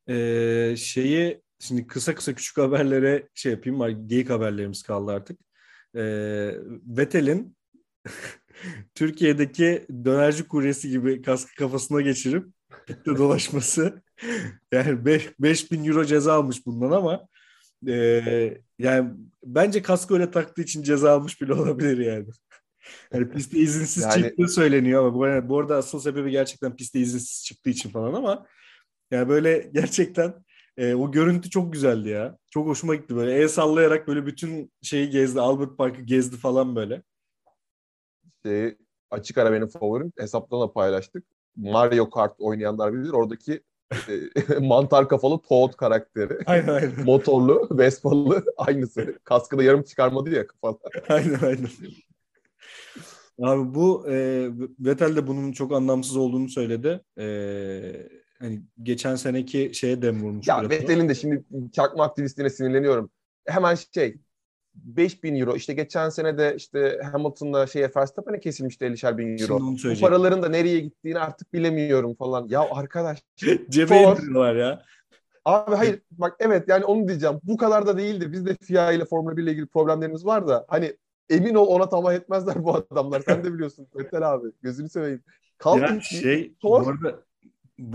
Ee, 0.09 0.77
şeyi 0.77 1.43
şimdi 1.59 1.87
kısa 1.87 2.15
kısa 2.15 2.35
küçük 2.35 2.59
haberlere 2.59 3.29
şey 3.35 3.53
yapayım 3.53 3.81
var. 3.81 3.89
Geyik 3.89 4.31
haberlerimiz 4.31 4.83
kaldı 4.83 5.13
artık 5.13 5.41
e, 5.97 6.03
Vettel'in 6.87 7.57
Türkiye'deki 8.95 9.87
dönerci 10.05 10.49
kuryesi 10.49 10.91
gibi 10.91 11.23
kaskı 11.23 11.55
kafasına 11.55 12.01
geçirip 12.01 12.47
pitte 12.87 13.17
dolaşması 13.17 14.03
yani 14.73 15.05
5 15.39 15.73
bin 15.73 15.85
euro 15.85 16.05
ceza 16.05 16.35
almış 16.35 16.67
bundan 16.67 16.91
ama 16.91 17.29
e, 17.89 18.59
yani 18.79 19.11
bence 19.45 19.83
kaskı 19.83 20.15
öyle 20.15 20.31
taktığı 20.31 20.63
için 20.63 20.83
ceza 20.83 21.13
almış 21.13 21.41
bile 21.41 21.53
olabilir 21.55 21.99
yani. 21.99 22.27
Yani 23.13 23.31
pistte 23.31 23.59
izinsiz 23.59 24.03
yani... 24.03 24.23
çıktığı 24.23 24.49
söyleniyor 24.49 25.01
ama 25.05 25.15
bu 25.15 25.25
arada, 25.25 25.49
bu 25.49 25.59
arada 25.59 25.77
asıl 25.77 26.01
sebebi 26.01 26.31
gerçekten 26.31 26.77
pistte 26.77 27.01
izinsiz 27.01 27.45
çıktığı 27.45 27.71
için 27.71 27.91
falan 27.91 28.13
ama 28.15 28.47
yani 29.11 29.29
böyle 29.29 29.71
gerçekten 29.73 30.35
e, 30.77 30.95
o 30.95 31.13
görüntü 31.13 31.51
çok 31.51 31.73
güzeldi 31.73 32.09
ya. 32.09 32.39
Çok 32.51 32.67
hoşuma 32.67 32.95
gitti 32.95 33.17
böyle. 33.17 33.33
El 33.35 33.49
sallayarak 33.49 34.09
böyle 34.09 34.27
bütün 34.27 34.73
şeyi 34.83 35.11
gezdi. 35.11 35.41
Albert 35.41 35.79
Park'ı 35.79 36.03
gezdi 36.03 36.37
falan 36.37 36.77
böyle. 36.77 37.03
İşte 38.27 38.77
açık 39.11 39.39
ara 39.39 39.53
benim 39.53 39.69
favorim. 39.69 40.13
Hesaptan 40.19 40.61
da 40.61 40.73
paylaştık. 40.73 41.25
Mario 41.57 42.11
Kart 42.11 42.35
oynayanlar 42.39 42.93
bilir. 42.95 43.11
Oradaki 43.11 43.63
e, 43.93 44.59
mantar 44.61 45.09
kafalı 45.09 45.39
Toad 45.43 45.73
karakteri. 45.73 46.39
Aynen 46.47 46.69
aynen. 46.69 47.05
Motorlu, 47.05 47.69
Vespalı 47.71 48.45
aynısı. 48.57 49.19
Kaskı 49.25 49.59
da 49.59 49.63
yarım 49.63 49.83
çıkarmadı 49.83 50.31
ya 50.31 50.47
kafada. 50.47 50.79
aynen 51.09 51.39
aynen. 51.43 51.69
Abi 53.43 53.75
bu 53.75 54.09
e, 54.09 54.49
Vettel 54.81 55.17
de 55.17 55.27
bunun 55.27 55.53
çok 55.53 55.73
anlamsız 55.73 56.17
olduğunu 56.17 56.49
söyledi. 56.49 57.01
E, 57.19 57.27
hani 58.39 58.63
geçen 58.83 59.17
seneki 59.17 59.71
şeye 59.75 60.03
dem 60.03 60.23
vurmuş. 60.23 60.49
Ya 60.49 60.71
Vettel'in 60.71 61.09
de 61.09 61.15
şimdi 61.15 61.45
çakma 61.73 62.05
aktivistliğine 62.05 62.51
sinirleniyorum. 62.51 63.11
Hemen 63.47 63.77
şey 63.95 64.17
5000 64.75 65.37
euro 65.37 65.57
işte 65.57 65.73
geçen 65.73 66.09
sene 66.09 66.39
de 66.39 66.55
işte 66.57 67.01
Hamilton'la 67.13 67.67
şeye 67.67 67.91
Verstappen'e 67.97 68.41
kesilmişti 68.41 68.85
50'şer 68.85 69.19
bin 69.19 69.39
euro. 69.39 69.61
Bu 69.61 70.01
paraların 70.01 70.43
da 70.43 70.49
nereye 70.49 70.81
gittiğini 70.81 71.19
artık 71.19 71.53
bilemiyorum 71.53 72.15
falan. 72.15 72.49
Ya 72.49 72.67
arkadaş. 72.71 73.23
Cebe 73.71 74.03
indiriyorlar 74.03 74.57
ya. 74.57 74.83
Abi 75.45 75.77
hayır 75.77 76.01
bak 76.11 76.37
evet 76.39 76.69
yani 76.69 76.85
onu 76.85 77.09
diyeceğim. 77.09 77.41
Bu 77.43 77.57
kadar 77.57 77.87
da 77.87 77.99
değildi. 77.99 78.33
Biz 78.33 78.47
de 78.47 78.57
FIA 78.63 78.93
ile 78.93 79.05
Formula 79.05 79.37
1 79.37 79.43
ile 79.43 79.51
ilgili 79.51 79.67
problemlerimiz 79.67 80.27
var 80.27 80.49
da 80.49 80.65
hani 80.69 80.97
emin 81.31 81.55
ol 81.55 81.67
ona 81.67 81.89
tamah 81.89 82.15
etmezler 82.15 82.65
bu 82.65 82.75
adamlar. 82.75 83.21
Sen 83.21 83.45
de 83.45 83.55
biliyorsun 83.55 83.87
Vettel 83.97 84.33
abi. 84.33 84.49
Gözünü 84.63 84.89
seveyim. 84.89 85.23
Kalkın 85.59 85.95
ya 85.95 86.01
şey, 86.01 86.55
sor. 86.63 86.87
Bu 86.87 86.89
arada 86.89 87.23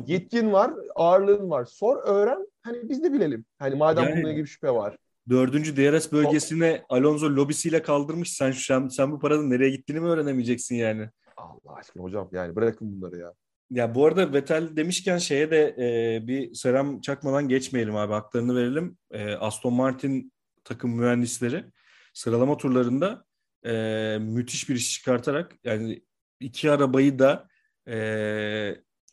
yetkin 0.08 0.52
var, 0.52 0.74
ağırlığın 0.96 1.50
var. 1.50 1.66
Sor, 1.66 1.98
öğren. 2.04 2.48
Hani 2.62 2.90
biz 2.90 3.04
de 3.04 3.14
bilelim. 3.14 3.46
Hani 3.60 3.76
madem 3.76 4.04
yani, 4.04 4.16
bununla 4.16 4.32
ilgili 4.32 4.48
şüphe 4.48 4.72
var. 4.72 4.98
Dördüncü 5.30 5.78
DRS 5.78 6.12
bölgesine 6.12 6.86
Alonso 6.90 7.30
lobisiyle 7.30 7.82
kaldırmış. 7.82 8.34
Sen, 8.34 8.52
sen, 8.52 8.88
sen 8.88 9.12
bu 9.12 9.20
paranın 9.20 9.50
nereye 9.50 9.70
gittiğini 9.70 10.00
mi 10.00 10.08
öğrenemeyeceksin 10.08 10.76
yani? 10.76 11.10
Allah 11.38 11.76
aşkına 11.76 12.04
hocam 12.04 12.30
yani 12.32 12.56
bırakın 12.56 12.96
bunları 12.96 13.18
ya. 13.18 13.34
Ya 13.72 13.96
bu 13.96 14.06
arada 14.06 14.34
Vettel 14.34 14.76
demişken 14.76 15.18
şeye 15.18 15.52
de 15.52 15.76
e, 15.78 16.28
bir 16.28 16.54
selam 16.54 17.02
çakmadan 17.02 17.48
geçmeyelim 17.48 17.96
abi. 17.96 18.14
Haklarını 18.14 18.56
verelim. 18.56 18.98
E, 19.12 19.34
Aston 19.34 19.74
Martin 19.74 20.34
takım 20.64 20.96
mühendisleri 20.96 21.66
sıralama 22.14 22.58
turlarında 22.58 23.26
e, 23.66 24.18
müthiş 24.22 24.70
bir 24.70 24.76
iş 24.76 24.94
çıkartarak 24.94 25.56
yani 25.64 26.04
iki 26.40 26.72
arabayı 26.72 27.20
da 27.20 27.48
e, 27.88 27.96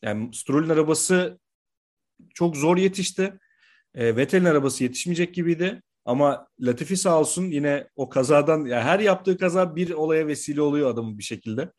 yani 0.03 0.35
Stroll'ün 0.35 0.69
arabası 0.69 1.39
çok 2.35 2.57
zor 2.57 2.77
yetişti. 2.77 3.39
E, 3.95 4.17
Vettel'in 4.17 4.45
arabası 4.45 4.85
yetişmeyecek 4.85 5.35
gibiydi. 5.35 5.83
Ama 6.05 6.49
Latifi 6.61 6.97
sağ 6.97 7.21
olsun 7.21 7.45
yine 7.45 7.89
o 7.97 8.09
kazadan 8.09 8.65
ya 8.65 8.83
her 8.83 9.01
yaptığı 9.01 9.39
kaza 9.39 9.77
bir 9.77 9.91
olaya 9.91 10.27
vesile 10.27 10.63
oluyor 10.63 10.91
adamın 10.91 11.19
bir 11.19 11.23
şekilde. 11.23 11.73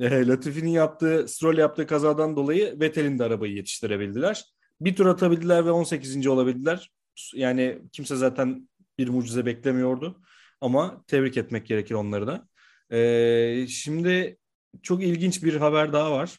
E, 0.00 0.26
Latifi'nin 0.26 0.70
yaptığı, 0.70 1.28
Stroll 1.28 1.58
yaptığı 1.58 1.86
kazadan 1.86 2.36
dolayı 2.36 2.80
Vettel'in 2.80 3.18
de 3.18 3.24
arabayı 3.24 3.54
yetiştirebildiler. 3.54 4.44
Bir 4.80 4.96
tur 4.96 5.06
atabildiler 5.06 5.66
ve 5.66 5.70
18. 5.70 6.26
olabildiler. 6.26 6.92
Yani 7.34 7.78
kimse 7.92 8.16
zaten 8.16 8.68
bir 8.98 9.08
mucize 9.08 9.46
beklemiyordu. 9.46 10.20
Ama 10.60 11.04
tebrik 11.06 11.36
etmek 11.36 11.66
gerekir 11.66 11.94
onları 11.94 12.26
da. 12.26 12.48
E, 12.96 13.66
şimdi 13.68 14.38
çok 14.82 15.02
ilginç 15.02 15.44
bir 15.44 15.54
haber 15.56 15.92
daha 15.92 16.12
var 16.12 16.38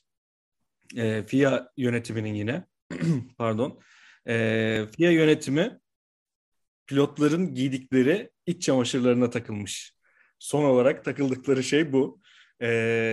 e, 0.95 1.23
FIA 1.23 1.71
yönetiminin 1.77 2.33
yine 2.33 2.63
pardon 3.37 3.79
e, 4.27 4.85
FIA 4.97 5.11
yönetimi 5.11 5.79
pilotların 6.87 7.55
giydikleri 7.55 8.31
iç 8.45 8.61
çamaşırlarına 8.61 9.29
takılmış. 9.29 9.93
Son 10.39 10.63
olarak 10.63 11.05
takıldıkları 11.05 11.63
şey 11.63 11.93
bu. 11.93 12.21
E, 12.59 12.67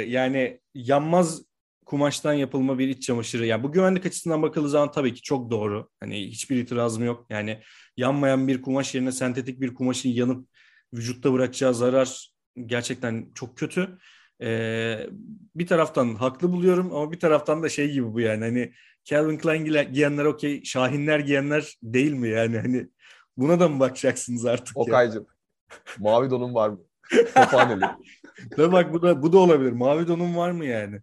yani 0.09 0.61
yanmaz 0.75 1.43
kumaştan 1.87 2.33
yapılma 2.33 2.79
bir 2.79 2.89
iç 2.89 3.03
çamaşırı. 3.07 3.47
Yani 3.47 3.63
bu 3.63 3.73
güvenlik 3.73 4.07
açısından 4.07 4.43
bakıldığı 4.43 4.69
zaman 4.69 4.91
tabii 4.91 5.15
ki 5.15 5.23
çok 5.23 5.51
doğru. 5.51 5.91
Hani 6.01 6.27
hiçbir 6.27 6.57
itirazım 6.57 7.05
yok. 7.05 7.27
Yani 7.31 7.61
yanmayan 7.97 8.49
bir 8.49 8.63
kumaş 8.63 8.95
yerine 8.95 9.13
sentetik 9.13 9.61
bir 9.61 9.75
kumaşın 9.75 10.09
yanıp 10.09 10.49
vücutta 10.95 11.33
bırakacağı 11.33 11.75
zarar 11.75 12.31
gerçekten 12.67 13.27
çok 13.35 13.59
kötü. 13.59 13.99
Ee, 14.43 15.07
bir 15.55 15.67
taraftan 15.67 16.15
haklı 16.15 16.53
buluyorum 16.53 16.95
ama 16.95 17.13
bir 17.13 17.21
taraftan 17.21 17.63
da 17.63 17.69
şey 17.69 17.93
gibi 17.93 18.13
bu 18.13 18.21
yani 18.21 18.45
hani 18.45 18.73
Calvin 19.05 19.39
Klein 19.39 19.93
giyenler 19.93 20.25
okey, 20.25 20.65
Şahinler 20.65 21.19
giyenler 21.19 21.79
değil 21.83 22.13
mi 22.13 22.29
yani 22.29 22.59
hani 22.59 22.89
buna 23.37 23.61
da 23.61 23.69
mı 23.69 23.81
bakacaksınız 23.81 24.47
artık 24.47 24.77
Okaycım, 24.77 25.27
mavi 25.99 26.31
donun 26.31 26.55
var 26.55 26.69
mı? 26.69 26.81
Tophaneli. 27.35 27.85
Ve 28.59 28.73
bak 28.73 28.93
bu 28.93 29.03
da 29.03 29.23
bu 29.23 29.33
da 29.33 29.39
olabilir. 29.39 29.73
Mavi 29.73 30.09
donun 30.09 30.37
var 30.37 30.51
mı 30.51 30.65
yani? 30.65 31.01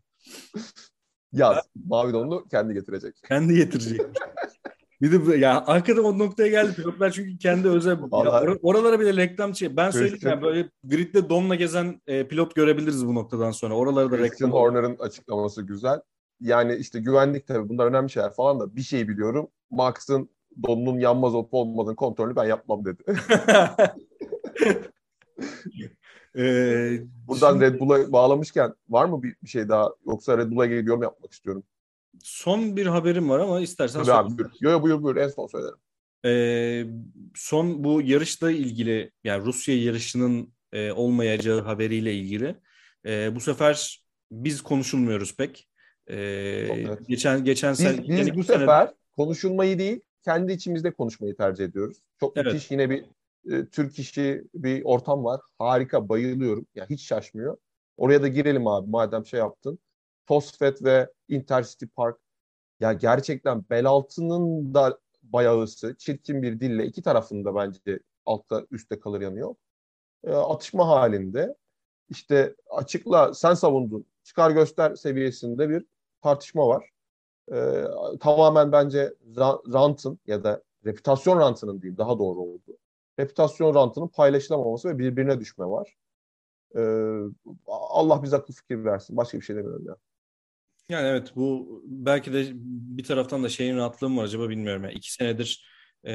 Yaz. 1.33 1.57
Mavi 1.85 2.13
donunu 2.13 2.47
kendi 2.47 2.73
getirecek. 2.73 3.15
Kendi 3.27 3.55
getirecek. 3.55 4.01
Bir 5.01 5.27
de 5.27 5.37
ya 5.37 5.67
hakikaten 5.67 6.03
o 6.03 6.19
noktaya 6.19 6.49
geldi 6.49 6.73
pilotlar 6.75 7.11
çünkü 7.11 7.37
kendi 7.37 7.67
özel 7.67 7.91
ya 7.91 7.97
or- 7.97 8.59
oralara 8.61 8.99
bile 8.99 9.17
reklam 9.17 9.55
şey. 9.55 9.77
Ben 9.77 9.91
söyleyeyim 9.91 10.19
yani 10.21 10.41
böyle 10.41 10.69
gridde 10.83 11.29
donla 11.29 11.55
gezen 11.55 12.01
e, 12.07 12.27
pilot 12.27 12.55
görebiliriz 12.55 13.07
bu 13.07 13.15
noktadan 13.15 13.51
sonra. 13.51 13.73
Oralara 13.73 14.11
da 14.11 14.17
Christian 14.17 14.47
reklam. 14.47 14.51
Horner'ın 14.51 14.95
açıklaması 14.99 15.61
güzel. 15.61 16.01
Yani 16.41 16.75
işte 16.75 16.99
güvenlik 16.99 17.47
tabii 17.47 17.69
bunlar 17.69 17.87
önemli 17.87 18.09
şeyler 18.09 18.33
falan 18.33 18.59
da 18.59 18.75
bir 18.75 18.81
şey 18.81 19.07
biliyorum. 19.07 19.47
Max'ın 19.71 20.29
donunun 20.67 20.99
yanmaz 20.99 21.35
olup 21.35 21.53
olmadığını 21.53 21.95
kontrolünü 21.95 22.35
ben 22.35 22.45
yapmam 22.45 22.85
dedi. 22.85 23.03
Ee, 26.37 26.99
Buradan 27.27 27.51
şimdi, 27.51 27.65
Red 27.65 27.79
Bull'a 27.79 28.11
bağlamışken 28.11 28.73
var 28.89 29.05
mı 29.05 29.23
bir, 29.23 29.35
bir 29.43 29.49
şey 29.49 29.69
daha 29.69 29.89
yoksa 30.05 30.37
Red 30.37 30.51
Bull'a 30.51 30.65
ilgili 30.65 30.89
yorum 30.89 31.03
yapmak 31.03 31.31
istiyorum. 31.31 31.63
Son 32.23 32.77
bir 32.77 32.85
haberim 32.85 33.29
var 33.29 33.39
ama 33.39 33.61
istersen 33.61 34.03
Tabii 34.03 34.13
abi, 34.13 34.37
buyur. 34.37 34.51
Yo, 34.59 34.81
buyur 34.81 35.03
buyur 35.03 35.15
en 35.15 35.27
son 35.27 35.47
söylerim. 35.47 35.77
Ee, 36.25 36.85
son 37.35 37.83
bu 37.83 38.01
yarışla 38.01 38.51
ilgili 38.51 39.11
yani 39.23 39.45
Rusya 39.45 39.83
yarışının 39.83 40.53
e, 40.73 40.91
olmayacağı 40.91 41.61
haberiyle 41.61 42.13
ilgili 42.13 42.55
e, 43.05 43.35
bu 43.35 43.39
sefer 43.39 44.03
biz 44.31 44.61
konuşulmuyoruz 44.61 45.35
pek. 45.35 45.69
E, 46.07 46.15
evet. 46.15 47.07
Geçen 47.07 47.43
geçen 47.43 47.71
biz, 47.71 47.79
sene 47.79 48.07
biz 48.07 48.35
bu 48.35 48.43
sefer 48.43 48.85
sene... 48.85 48.95
konuşulmayı 49.17 49.79
değil 49.79 50.01
kendi 50.23 50.53
içimizde 50.53 50.91
konuşmayı 50.91 51.35
tercih 51.35 51.65
ediyoruz. 51.65 51.97
Çok 52.19 52.37
evet. 52.37 52.53
müthiş 52.53 52.71
yine 52.71 52.89
bir 52.89 53.03
e, 53.51 53.65
Türk 53.65 53.99
işi 53.99 54.43
bir 54.53 54.83
ortam 54.83 55.23
var. 55.23 55.41
Harika, 55.59 56.09
bayılıyorum. 56.09 56.65
Yani 56.75 56.89
hiç 56.89 57.01
şaşmıyor. 57.01 57.57
Oraya 57.97 58.21
da 58.21 58.27
girelim 58.27 58.67
abi 58.67 58.89
madem 58.89 59.25
şey 59.25 59.39
yaptın. 59.39 59.79
Tosfet 60.27 60.83
ve 60.83 61.09
Intercity 61.31 61.85
Park. 61.85 62.17
Ya 62.79 62.93
gerçekten 62.93 63.65
Belaltı'nın 63.69 64.73
da 64.73 64.99
bayağısı 65.23 65.95
çirkin 65.97 66.41
bir 66.41 66.59
dille 66.59 66.85
iki 66.85 67.01
tarafında 67.01 67.55
bence 67.55 67.99
altta 68.25 68.65
üstte 68.71 68.99
kalır 68.99 69.21
yanıyor. 69.21 69.55
E, 70.23 70.31
atışma 70.33 70.87
halinde. 70.87 71.55
İşte 72.09 72.55
açıkla 72.69 73.33
sen 73.33 73.53
savundun. 73.53 74.05
Çıkar 74.23 74.51
göster 74.51 74.95
seviyesinde 74.95 75.69
bir 75.69 75.85
tartışma 76.21 76.67
var. 76.67 76.89
E, 77.53 77.83
tamamen 78.19 78.71
bence 78.71 79.13
rantın 79.73 80.19
ya 80.27 80.43
da 80.43 80.63
reputasyon 80.85 81.39
rantının 81.39 81.81
diyeyim 81.81 81.97
daha 81.97 82.19
doğru 82.19 82.39
oldu 82.39 82.77
reputasyon 83.19 83.75
rantının 83.75 84.07
paylaşılamaması 84.07 84.89
ve 84.89 84.99
birbirine 84.99 85.39
düşme 85.39 85.65
var. 85.65 85.95
Ee, 86.75 87.19
Allah 87.67 88.23
bize 88.23 88.35
akıl 88.35 88.53
fikir 88.53 88.83
versin. 88.85 89.17
Başka 89.17 89.37
bir 89.37 89.43
şey 89.43 89.55
demiyorum 89.55 89.87
ya. 89.87 89.95
Yani 90.91 91.07
evet 91.07 91.31
bu 91.35 91.81
belki 91.85 92.33
de 92.33 92.51
bir 92.97 93.03
taraftan 93.03 93.43
da 93.43 93.49
şeyin 93.49 93.75
rahatlığı 93.75 94.09
mı 94.09 94.17
var 94.17 94.23
acaba 94.23 94.49
bilmiyorum. 94.49 94.83
Yani 94.83 94.93
iki 94.93 95.13
senedir 95.13 95.65
e, 96.05 96.13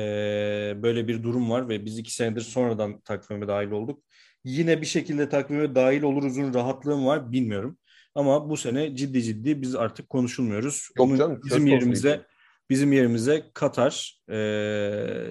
böyle 0.83 1.09
bir 1.09 1.23
durum 1.23 1.51
var 1.51 1.69
ve 1.69 1.85
biz 1.85 1.99
iki 1.99 2.15
senedir 2.15 2.41
sonradan 2.41 3.01
takvime 3.01 3.49
dahil 3.49 3.71
olduk. 3.71 4.03
Yine 4.45 4.81
bir 4.81 4.87
şekilde 4.87 5.29
takvime 5.29 5.75
dahil 5.75 6.03
oluruzun 6.03 6.55
rahatlığım 6.55 7.07
var 7.07 7.33
bilmiyorum. 7.33 7.79
Ama 8.15 8.51
bu 8.51 8.57
sene 8.57 8.97
ciddi 8.97 9.23
ciddi 9.23 9.63
biz 9.63 9.75
artık 9.75 10.09
konuşulmuyoruz. 10.09 10.89
Yok 10.99 11.19
canım, 11.19 11.41
bizim 11.45 11.67
yerimize 11.67 12.27
bizim 12.71 12.93
yerimize 12.93 13.51
Katar 13.55 14.21
e, 14.29 14.37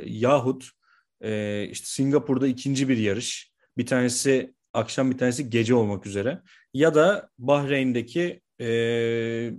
yahut 0.06 0.70
e, 1.22 1.64
işte 1.72 1.86
Singapur'da 1.88 2.48
ikinci 2.48 2.90
bir 2.90 2.98
yarış. 2.98 3.52
Bir 3.78 3.86
tanesi 3.86 4.54
akşam 4.74 5.12
bir 5.12 5.18
tanesi 5.18 5.50
gece 5.50 5.76
olmak 5.76 6.06
üzere. 6.06 6.42
Ya 6.74 6.96
da 6.96 7.30
Bahreyn'deki 7.38 8.42
e, 8.62 9.52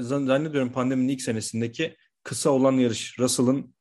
zannediyorum 0.00 0.72
pandeminin 0.72 1.08
ilk 1.08 1.22
senesindeki 1.22 1.96
kısa 2.22 2.50
olan 2.50 2.72
yarış. 2.72 3.18
Russell'ın 3.18 3.74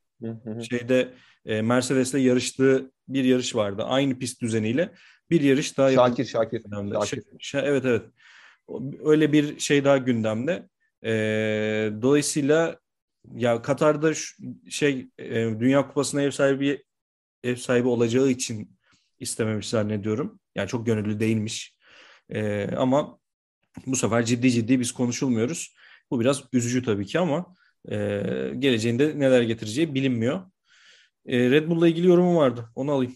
şeyde 0.69 1.13
e, 1.45 1.61
Mercedes'le 1.61 2.13
yarıştığı 2.13 2.91
bir 3.07 3.23
yarış 3.23 3.55
vardı. 3.55 3.83
Aynı 3.83 4.19
pist 4.19 4.41
düzeniyle 4.41 4.91
bir 5.29 5.41
yarış 5.41 5.77
daha 5.77 5.91
Şakir 5.91 6.25
Şakir. 6.25 6.61
Şakir. 6.93 7.23
Şey, 7.39 7.61
evet 7.65 7.85
evet. 7.85 8.05
Öyle 9.03 9.31
bir 9.33 9.59
şey 9.59 9.83
daha 9.83 9.97
gündemde. 9.97 10.69
E, 11.03 11.11
dolayısıyla 12.01 12.79
ya 13.35 13.61
Katar'da 13.61 14.13
şu, 14.13 14.35
şey 14.69 15.07
e, 15.17 15.35
Dünya 15.59 15.87
Kupası'na 15.87 16.21
ev 16.21 16.31
sahibi 16.31 16.83
ev 17.43 17.55
sahibi 17.55 17.87
olacağı 17.87 18.27
için 18.27 18.77
istememiş 19.19 19.69
zannediyorum. 19.69 20.39
Yani 20.55 20.67
çok 20.67 20.85
gönüllü 20.85 21.19
değilmiş. 21.19 21.77
E, 22.29 22.67
ama 22.75 23.19
bu 23.85 23.95
sefer 23.95 24.25
ciddi 24.25 24.51
ciddi 24.51 24.79
biz 24.79 24.91
konuşulmuyoruz. 24.91 25.75
Bu 26.11 26.19
biraz 26.19 26.43
üzücü 26.53 26.83
tabii 26.83 27.05
ki 27.05 27.19
ama 27.19 27.55
e, 27.91 27.95
geleceğinde 28.59 29.19
neler 29.19 29.41
getireceği 29.41 29.95
bilinmiyor. 29.95 30.41
E, 31.25 31.51
Red 31.51 31.69
Bull'la 31.69 31.87
ilgili 31.87 32.07
yorumum 32.07 32.35
vardı. 32.35 32.69
Onu 32.75 32.91
alayım. 32.91 33.15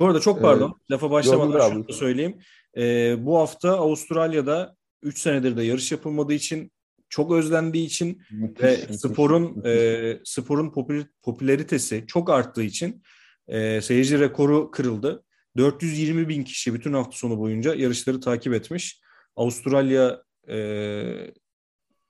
Bu 0.00 0.06
arada 0.06 0.20
çok 0.20 0.42
pardon. 0.42 0.70
Ee, 0.70 0.92
Lafa 0.92 1.10
başlamadan 1.10 1.70
şunu 1.70 1.88
da 1.88 1.92
söyleyeyim. 1.92 2.38
E, 2.76 3.14
bu 3.18 3.38
hafta 3.38 3.70
Avustralya'da 3.70 4.76
3 5.02 5.18
senedir 5.18 5.56
de 5.56 5.62
yarış 5.62 5.92
yapılmadığı 5.92 6.34
için 6.34 6.72
çok 7.08 7.32
özlendiği 7.32 7.86
için 7.86 8.22
müthiş, 8.30 8.62
ve 8.62 8.70
müthiş, 8.70 8.96
sporun 8.96 9.42
müthiş. 9.56 9.70
E, 9.70 10.20
sporun 10.24 10.70
popüler, 10.70 11.06
popülaritesi 11.22 12.04
çok 12.06 12.30
arttığı 12.30 12.62
için 12.62 13.02
e, 13.48 13.80
seyirci 13.80 14.18
rekoru 14.20 14.70
kırıldı. 14.70 15.24
420 15.56 16.28
bin 16.28 16.44
kişi 16.44 16.74
bütün 16.74 16.92
hafta 16.92 17.16
sonu 17.16 17.38
boyunca 17.38 17.74
yarışları 17.74 18.20
takip 18.20 18.54
etmiş. 18.54 19.00
Avustralya 19.36 20.22
e, 20.48 21.34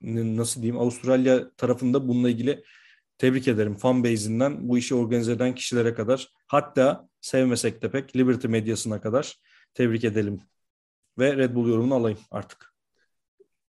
nasıl 0.01 0.63
diyeyim 0.63 0.81
Avustralya 0.81 1.51
tarafında 1.51 2.09
bununla 2.09 2.31
ilgili 2.31 2.65
tebrik 3.19 3.49
ederim 3.49 3.75
fan 3.75 4.05
base'inden 4.05 4.69
bu 4.69 4.79
işi 4.79 4.95
organize 4.95 5.33
eden 5.33 5.55
kişilere 5.55 5.95
kadar 5.95 6.29
hatta 6.47 7.09
sevmesek 7.21 7.83
de 7.83 7.91
pek 7.91 8.17
Liberty 8.17 8.49
medyasına 8.49 9.01
kadar 9.01 9.41
tebrik 9.75 10.05
edelim 10.05 10.41
ve 11.19 11.37
Red 11.37 11.55
Bull 11.55 11.69
yorumunu 11.69 11.95
alayım 11.95 12.19
artık. 12.31 12.75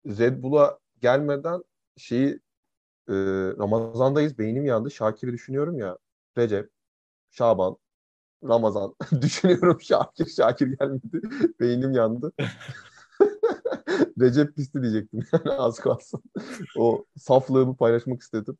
Red 0.05 0.43
Bull'a 0.43 0.79
gelmeden 1.01 1.63
şeyi 1.97 2.39
e, 3.09 3.13
Ramazan'dayız. 3.59 4.37
Beynim 4.37 4.65
yandı. 4.65 4.91
Şakir'i 4.91 5.33
düşünüyorum 5.33 5.79
ya. 5.79 5.97
Recep, 6.37 6.69
Şaban, 7.31 7.77
Ramazan. 8.43 8.95
düşünüyorum 9.21 9.81
Şakir. 9.81 10.25
Şakir 10.25 10.67
gelmedi. 10.67 11.21
Beynim 11.59 11.91
yandı. 11.91 12.31
Recep 14.19 14.55
pisti 14.55 14.81
diyecektim 14.81 15.23
yani 15.33 15.51
az 15.51 15.79
kalsın. 15.79 16.21
o 16.77 17.05
saflığımı 17.17 17.75
paylaşmak 17.77 18.21
istedim. 18.21 18.57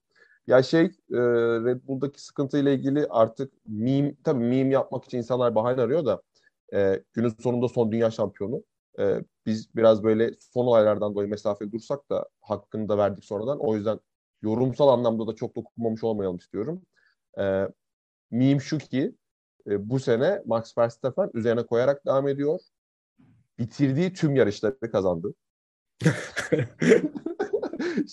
Ya 0.48 0.64
şey 0.64 0.86
e, 0.86 1.18
Red 1.66 1.88
Bull'daki 1.88 2.24
sıkıntıyla 2.24 2.72
ilgili 2.72 3.08
artık 3.10 3.54
meme, 3.68 4.16
tabii 4.24 4.44
meme 4.44 4.74
yapmak 4.74 5.06
için 5.06 5.18
insanlar 5.18 5.56
bahane 5.56 5.82
arıyor 5.82 6.06
da 6.06 6.22
e, 6.74 7.04
günün 7.14 7.34
sonunda 7.40 7.68
son 7.68 7.92
dünya 7.92 8.12
şampiyonu. 8.12 8.64
E, 9.00 9.24
biz 9.46 9.76
biraz 9.76 10.04
böyle 10.04 10.32
son 10.54 10.66
olaylardan 10.66 11.16
dolayı 11.16 11.30
mesafe 11.30 11.72
dursak 11.72 12.10
da 12.10 12.30
hakkını 12.42 12.90
da 12.90 12.98
verdik 12.98 13.26
sonradan. 13.26 13.60
O 13.60 13.76
yüzden 13.76 14.00
yorumsal 14.42 14.88
anlamda 14.88 15.28
da 15.28 15.36
çok 15.36 15.56
dokunmamış 15.56 16.04
olmayalım 16.04 16.38
istiyorum. 16.38 16.82
E, 17.40 17.68
meme 18.32 18.60
şu 18.60 18.78
ki 18.78 19.16
e, 19.68 19.90
bu 19.90 20.00
sene 20.00 20.42
Max 20.46 20.78
Verstappen 20.78 21.30
üzerine 21.34 21.66
koyarak 21.66 22.06
devam 22.06 22.28
ediyor. 22.28 22.60
Bitirdiği 23.60 24.14
tüm 24.14 24.36
yarışları 24.36 24.92
kazandı. 24.92 25.34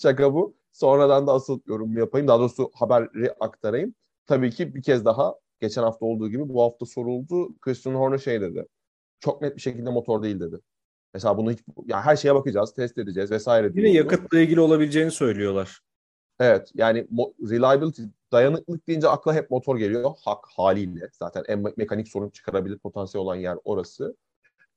Şaka 0.01 0.33
bu. 0.33 0.55
Sonradan 0.71 1.27
da 1.27 1.33
asıl 1.33 1.59
yorum 1.67 1.97
yapayım. 1.97 2.27
Daha 2.27 2.39
doğrusu 2.39 2.71
haberi 2.73 3.33
aktarayım. 3.39 3.95
Tabii 4.25 4.51
ki 4.51 4.75
bir 4.75 4.81
kez 4.81 5.05
daha 5.05 5.35
geçen 5.59 5.83
hafta 5.83 6.05
olduğu 6.05 6.29
gibi 6.29 6.49
bu 6.49 6.63
hafta 6.63 6.85
soruldu. 6.85 7.59
Christian 7.59 7.95
Horner 7.95 8.17
şey 8.17 8.41
dedi. 8.41 8.65
Çok 9.19 9.41
net 9.41 9.55
bir 9.55 9.61
şekilde 9.61 9.89
motor 9.89 10.23
değil 10.23 10.39
dedi. 10.39 10.59
Mesela 11.13 11.37
bunu 11.37 11.51
hiç, 11.51 11.59
yani 11.85 12.01
her 12.01 12.15
şeye 12.15 12.35
bakacağız, 12.35 12.73
test 12.73 12.97
edeceğiz 12.97 13.31
vesaire. 13.31 13.71
Yine 13.75 13.89
yakıtla 13.89 14.39
ilgili 14.39 14.59
olabileceğini 14.59 15.11
söylüyorlar. 15.11 15.79
Evet 16.39 16.71
yani 16.73 17.07
reliability, 17.49 18.03
dayanıklılık 18.31 18.87
deyince 18.87 19.07
akla 19.07 19.33
hep 19.33 19.51
motor 19.51 19.77
geliyor. 19.77 20.11
Hak 20.25 20.45
haliyle 20.55 21.09
zaten 21.13 21.43
en 21.47 21.59
me- 21.59 21.73
mekanik 21.77 22.07
sorun 22.07 22.29
çıkarabilir 22.29 22.77
potansiyel 22.77 23.23
olan 23.23 23.35
yer 23.35 23.57
orası. 23.63 24.15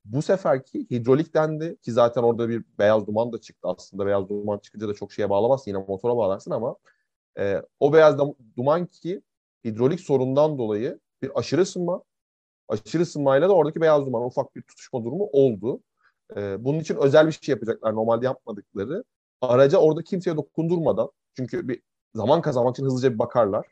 Bu 0.05 0.23
seferki 0.23 0.87
hidrolik 0.91 1.35
dendi 1.35 1.77
ki 1.83 1.93
zaten 1.93 2.23
orada 2.23 2.49
bir 2.49 2.65
beyaz 2.79 3.07
duman 3.07 3.33
da 3.33 3.41
çıktı 3.41 3.69
aslında. 3.69 4.07
Beyaz 4.07 4.29
duman 4.29 4.59
çıkınca 4.59 4.89
da 4.89 4.95
çok 4.95 5.13
şeye 5.13 5.31
bağlamazsın 5.31 5.71
yine 5.71 5.85
motora 5.89 6.17
bağlarsın 6.17 6.51
ama 6.51 6.77
e, 7.39 7.63
o 7.81 7.93
beyaz 7.93 8.19
duman 8.57 8.87
ki 8.87 9.23
hidrolik 9.65 10.01
sorundan 10.01 10.59
dolayı 10.59 11.01
bir 11.23 11.39
aşırı 11.39 11.61
ısınma, 11.61 12.03
aşırı 12.69 13.03
ısınmayla 13.03 13.49
da 13.49 13.55
oradaki 13.55 13.81
beyaz 13.81 14.07
duman 14.07 14.23
ufak 14.23 14.57
bir 14.57 14.63
tutuşma 14.63 15.05
durumu 15.05 15.29
oldu. 15.33 15.81
E, 16.37 16.65
bunun 16.65 16.79
için 16.81 16.97
özel 16.97 17.27
bir 17.27 17.33
şey 17.33 17.53
yapacaklar 17.53 17.95
normalde 17.95 18.25
yapmadıkları. 18.25 19.05
Araca 19.41 19.79
orada 19.79 20.03
kimseye 20.03 20.37
dokundurmadan 20.37 21.11
çünkü 21.37 21.69
bir 21.69 21.83
zaman 22.15 22.43
kazanmak 22.43 22.77
için 22.77 22.85
hızlıca 22.85 23.15
bir 23.15 23.19
bakarlar. 23.19 23.67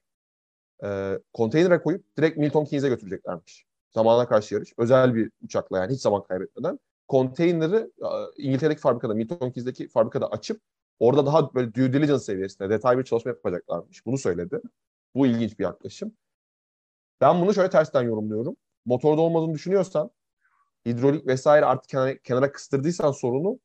E, 0.84 1.18
konteynere 1.32 1.82
koyup 1.82 2.16
direkt 2.16 2.38
Milton 2.38 2.64
Keynes'e 2.64 2.88
götüreceklermiş. 2.88 3.66
Zamana 3.96 4.28
karşı 4.28 4.54
yarış. 4.54 4.72
Özel 4.78 5.14
bir 5.14 5.30
uçakla 5.42 5.78
yani 5.78 5.94
hiç 5.94 6.00
zaman 6.00 6.22
kaybetmeden. 6.22 6.78
Konteyneri 7.08 7.90
İngiltere'deki 8.38 8.80
fabrikada, 8.80 9.14
Milton 9.14 9.50
Keynes'deki 9.50 9.88
fabrikada 9.88 10.30
açıp 10.30 10.60
orada 10.98 11.26
daha 11.26 11.54
böyle 11.54 11.74
due 11.74 11.92
diligence 11.92 12.18
seviyesinde 12.18 12.70
detaylı 12.70 12.98
bir 12.98 13.04
çalışma 13.04 13.30
yapacaklarmış. 13.30 14.06
Bunu 14.06 14.18
söyledi. 14.18 14.60
Bu 15.14 15.26
ilginç 15.26 15.58
bir 15.58 15.64
yaklaşım. 15.64 16.12
Ben 17.20 17.40
bunu 17.40 17.54
şöyle 17.54 17.70
tersten 17.70 18.02
yorumluyorum. 18.02 18.56
Motorda 18.86 19.20
olmadığını 19.20 19.54
düşünüyorsan, 19.54 20.10
hidrolik 20.86 21.26
vesaire 21.26 21.66
artık 21.66 21.90
kenara, 21.90 22.18
kenara 22.18 22.52
kıstırdıysan 22.52 23.12
sorunu 23.12 23.58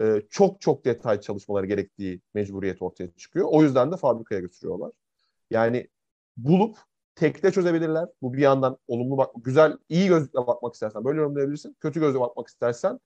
e, 0.00 0.22
çok 0.30 0.60
çok 0.60 0.84
detay 0.84 1.20
çalışmaları 1.20 1.66
gerektiği 1.66 2.20
mecburiyet 2.34 2.82
ortaya 2.82 3.10
çıkıyor. 3.16 3.48
O 3.50 3.62
yüzden 3.62 3.92
de 3.92 3.96
fabrikaya 3.96 4.40
götürüyorlar. 4.40 4.92
Yani 5.50 5.88
bulup 6.36 6.76
tekte 7.16 7.52
çözebilirler. 7.52 8.08
Bu 8.22 8.32
bir 8.34 8.38
yandan 8.38 8.78
olumlu 8.88 9.18
bak, 9.18 9.30
güzel, 9.44 9.78
iyi 9.88 10.08
gözlükle 10.08 10.46
bakmak 10.46 10.74
istersen 10.74 11.04
böyle 11.04 11.20
yorumlayabilirsin. 11.20 11.76
Kötü 11.80 12.00
gözle 12.00 12.20
bakmak 12.20 12.48
istersen 12.48 13.00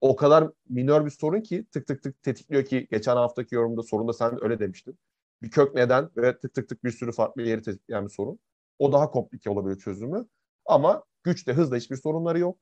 o 0.00 0.16
kadar 0.16 0.50
minör 0.68 1.04
bir 1.06 1.10
sorun 1.10 1.40
ki 1.40 1.66
tık 1.72 1.86
tık 1.86 2.02
tık 2.02 2.22
tetikliyor 2.22 2.64
ki 2.64 2.88
geçen 2.90 3.16
haftaki 3.16 3.54
yorumda 3.54 3.82
sorunda 3.82 4.12
sen 4.12 4.44
öyle 4.44 4.58
demiştin. 4.60 4.98
Bir 5.42 5.50
kök 5.50 5.74
neden 5.74 6.10
ve 6.16 6.38
tık 6.38 6.54
tık 6.54 6.68
tık 6.68 6.84
bir 6.84 6.90
sürü 6.90 7.12
farklı 7.12 7.42
yeri 7.42 7.62
tetikleyen 7.62 8.04
bir 8.04 8.10
sorun. 8.10 8.38
O 8.78 8.92
daha 8.92 9.10
komplike 9.10 9.50
olabilir 9.50 9.78
çözümü. 9.78 10.26
Ama 10.66 11.04
güçte, 11.24 11.52
hızda 11.52 11.76
hiçbir 11.76 11.96
sorunları 11.96 12.38
yok. 12.38 12.58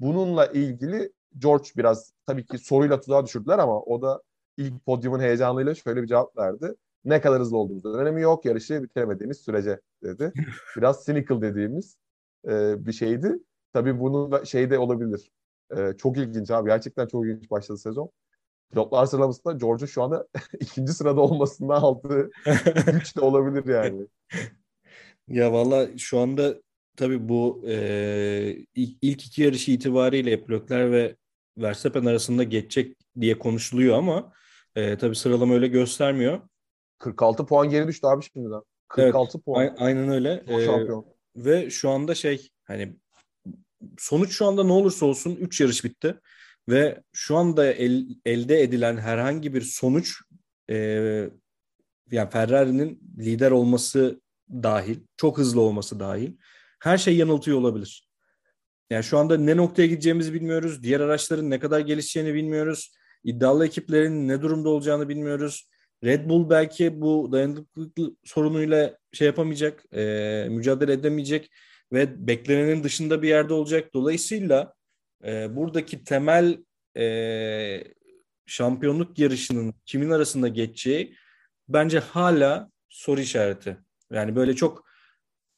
Bununla 0.00 0.46
ilgili 0.46 1.12
George 1.38 1.68
biraz 1.76 2.12
tabii 2.26 2.46
ki 2.46 2.58
soruyla 2.58 3.00
tuzağa 3.00 3.26
düşürdüler 3.26 3.58
ama 3.58 3.80
o 3.82 4.02
da 4.02 4.22
ilk 4.56 4.86
podyumun 4.86 5.20
heyecanıyla 5.20 5.74
şöyle 5.74 6.02
bir 6.02 6.06
cevap 6.06 6.36
verdi. 6.38 6.74
Ne 7.04 7.20
kadar 7.20 7.40
hızlı 7.40 7.56
olduğumuzun 7.56 7.98
önemi 7.98 8.22
yok. 8.22 8.44
Yarışı 8.44 8.82
bitiremediğimiz 8.82 9.38
sürece 9.38 9.80
dedi. 10.02 10.32
Biraz 10.76 11.04
cynical 11.04 11.42
dediğimiz 11.42 11.96
e, 12.48 12.86
bir 12.86 12.92
şeydi. 12.92 13.38
Tabii 13.72 14.00
bunun 14.00 14.44
şey 14.44 14.70
de 14.70 14.78
olabilir. 14.78 15.30
E, 15.76 15.92
çok 15.98 16.16
ilginç 16.18 16.50
abi. 16.50 16.68
Gerçekten 16.68 17.06
çok 17.06 17.26
ilginç 17.26 17.50
başladı 17.50 17.78
sezon. 17.78 18.10
Pilotlar 18.70 19.06
sıralamasında 19.06 19.52
George'un 19.52 19.86
şu 19.86 20.02
anda 20.02 20.28
ikinci 20.60 20.92
sırada 20.92 21.20
olmasından 21.20 21.80
aldığı 21.82 22.30
güç 22.92 23.16
de 23.16 23.20
olabilir 23.20 23.74
yani. 23.74 24.06
Ya 25.28 25.52
valla 25.52 25.98
şu 25.98 26.18
anda 26.18 26.54
tabii 26.96 27.28
bu 27.28 27.62
e, 27.66 28.64
ilk, 28.74 28.98
ilk 29.02 29.26
iki 29.26 29.42
yarışı 29.42 29.70
itibariyle 29.70 30.30
Leclerc 30.30 30.90
ve 30.90 31.16
Verstappen 31.58 32.04
arasında 32.04 32.44
geçecek 32.44 32.96
diye 33.20 33.38
konuşuluyor 33.38 33.98
ama 33.98 34.32
e, 34.76 34.98
tabii 34.98 35.16
sıralama 35.16 35.54
öyle 35.54 35.68
göstermiyor. 35.68 36.40
46 36.98 37.46
puan 37.46 37.70
geri 37.70 37.88
düştü 37.88 38.06
abi 38.06 38.24
şimdiden. 38.24 38.62
46 38.88 39.36
evet, 39.36 39.44
puan. 39.44 39.76
aynen 39.78 40.08
öyle. 40.08 40.44
Ee, 40.46 40.64
şampiyon. 40.64 41.06
Ve 41.36 41.70
şu 41.70 41.90
anda 41.90 42.14
şey 42.14 42.48
hani 42.64 42.96
sonuç 43.98 44.32
şu 44.32 44.46
anda 44.46 44.64
ne 44.64 44.72
olursa 44.72 45.06
olsun 45.06 45.36
3 45.36 45.60
yarış 45.60 45.84
bitti. 45.84 46.20
Ve 46.68 47.02
şu 47.12 47.36
anda 47.36 47.72
el, 47.72 48.06
elde 48.24 48.62
edilen 48.62 48.96
herhangi 48.96 49.54
bir 49.54 49.60
sonuç 49.60 50.14
e, 50.70 50.76
yani 52.10 52.30
Ferrari'nin 52.30 53.00
lider 53.18 53.50
olması 53.50 54.20
dahil, 54.50 54.96
çok 55.16 55.38
hızlı 55.38 55.60
olması 55.60 56.00
dahil 56.00 56.32
her 56.80 56.98
şey 56.98 57.16
yanıltıyor 57.16 57.58
olabilir. 57.58 58.08
Yani 58.90 59.04
şu 59.04 59.18
anda 59.18 59.36
ne 59.36 59.56
noktaya 59.56 59.86
gideceğimizi 59.86 60.34
bilmiyoruz. 60.34 60.82
Diğer 60.82 61.00
araçların 61.00 61.50
ne 61.50 61.58
kadar 61.58 61.80
gelişeceğini 61.80 62.34
bilmiyoruz. 62.34 62.92
İddialı 63.24 63.66
ekiplerin 63.66 64.28
ne 64.28 64.42
durumda 64.42 64.68
olacağını 64.68 65.08
bilmiyoruz. 65.08 65.68
Red 66.04 66.28
Bull 66.28 66.50
belki 66.50 67.00
bu 67.00 67.28
dayanıklılık 67.32 67.98
sorunuyla 68.24 68.98
şey 69.12 69.26
yapamayacak, 69.26 69.84
e, 69.92 70.46
mücadele 70.50 70.92
edemeyecek 70.92 71.50
ve 71.92 72.26
beklenenin 72.26 72.84
dışında 72.84 73.22
bir 73.22 73.28
yerde 73.28 73.54
olacak. 73.54 73.94
Dolayısıyla 73.94 74.74
e, 75.24 75.56
buradaki 75.56 76.04
temel 76.04 76.64
e, 76.96 77.84
şampiyonluk 78.46 79.18
yarışının 79.18 79.74
kimin 79.86 80.10
arasında 80.10 80.48
geçeceği 80.48 81.14
bence 81.68 81.98
hala 81.98 82.70
soru 82.88 83.20
işareti. 83.20 83.76
Yani 84.12 84.36
böyle 84.36 84.56
çok 84.56 84.84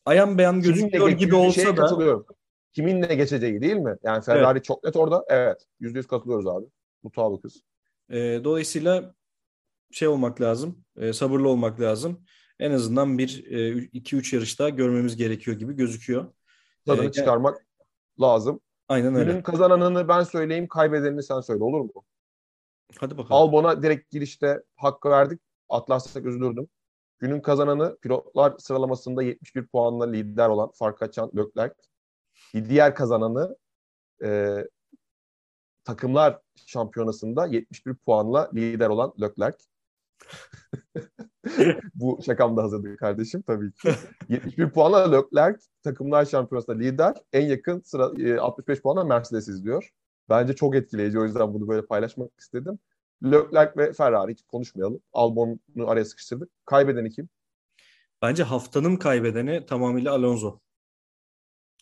ayan 0.04 0.38
beyan 0.38 0.60
gözüküyor 0.60 1.08
gibi 1.08 1.34
olsa 1.34 1.76
da 1.76 2.24
kiminle 2.72 3.14
geçeceği 3.14 3.60
değil 3.60 3.76
mi? 3.76 3.96
Yani 4.02 4.22
Ferrari 4.24 4.56
evet. 4.56 4.64
çok 4.64 4.84
net 4.84 4.96
orada. 4.96 5.24
Evet. 5.28 5.66
Yüzde 5.80 5.98
yüz 5.98 6.06
katılıyoruz 6.06 6.46
abi. 6.46 6.66
Mutabıkız. 7.02 7.62
E, 8.10 8.40
dolayısıyla 8.44 9.14
şey 9.90 10.08
olmak 10.08 10.40
lazım, 10.40 10.84
e, 10.96 11.12
sabırlı 11.12 11.48
olmak 11.48 11.80
lazım. 11.80 12.24
En 12.58 12.70
azından 12.70 13.18
bir 13.18 13.44
e, 13.50 13.82
iki 13.92 14.16
üç 14.16 14.32
yarış 14.32 14.58
daha 14.58 14.68
görmemiz 14.68 15.16
gerekiyor 15.16 15.58
gibi 15.58 15.76
gözüküyor. 15.76 16.32
Tadını 16.86 17.06
ee, 17.06 17.12
çıkarmak 17.12 17.66
lazım. 18.20 18.60
Aynen 18.88 19.14
öyle. 19.14 19.30
Günün 19.30 19.42
kazananını 19.42 20.08
ben 20.08 20.22
söyleyeyim, 20.22 20.68
kaybedenini 20.68 21.22
sen 21.22 21.40
söyle 21.40 21.64
olur 21.64 21.80
mu? 21.80 22.04
Hadi 22.98 23.18
bakalım. 23.18 23.32
Albon'a 23.32 23.82
direkt 23.82 24.10
girişte 24.10 24.62
hakkı 24.76 25.10
verdik. 25.10 25.40
Atlarsak 25.68 26.26
üzülürdüm. 26.26 26.68
Günün 27.18 27.40
kazananı 27.40 27.98
pilotlar 28.02 28.58
sıralamasında 28.58 29.22
71 29.22 29.66
puanla 29.66 30.10
lider 30.10 30.48
olan 30.48 30.70
fark 30.74 31.02
açan 31.02 31.30
Leclerc. 31.36 31.74
Diğer 32.54 32.94
kazananı 32.94 33.56
e, 34.24 34.58
takımlar 35.84 36.40
şampiyonasında 36.66 37.46
71 37.46 37.94
puanla 37.94 38.50
lider 38.54 38.88
olan 38.88 39.12
Leclerc. 39.20 39.58
Bu 41.94 42.20
şakam 42.26 42.56
da 42.56 42.62
hazırdı 42.62 42.96
kardeşim 42.96 43.42
tabii 43.42 43.72
ki. 43.72 43.90
71 44.28 44.70
puanla 44.70 45.10
Leclerc 45.10 45.58
takımlar 45.82 46.24
şampiyonasında 46.24 46.76
lider. 46.76 47.16
En 47.32 47.46
yakın 47.46 47.80
sıra 47.80 48.04
65 48.42 48.78
e, 48.78 48.82
puanla 48.82 49.04
Mercedes 49.04 49.48
izliyor. 49.48 49.90
Bence 50.28 50.56
çok 50.56 50.76
etkileyici 50.76 51.18
o 51.18 51.24
yüzden 51.24 51.54
bunu 51.54 51.68
böyle 51.68 51.86
paylaşmak 51.86 52.30
istedim. 52.38 52.78
Leclerc 53.24 53.72
ve 53.76 53.92
Ferrari 53.92 54.32
hiç 54.32 54.42
konuşmayalım. 54.42 55.00
Albon'u 55.12 55.88
araya 55.88 56.04
sıkıştırdık. 56.04 56.50
Kaybedeni 56.64 57.10
kim? 57.10 57.28
Bence 58.22 58.42
haftanın 58.42 58.96
kaybedeni 58.96 59.66
tamamıyla 59.66 60.12
Alonso. 60.12 60.60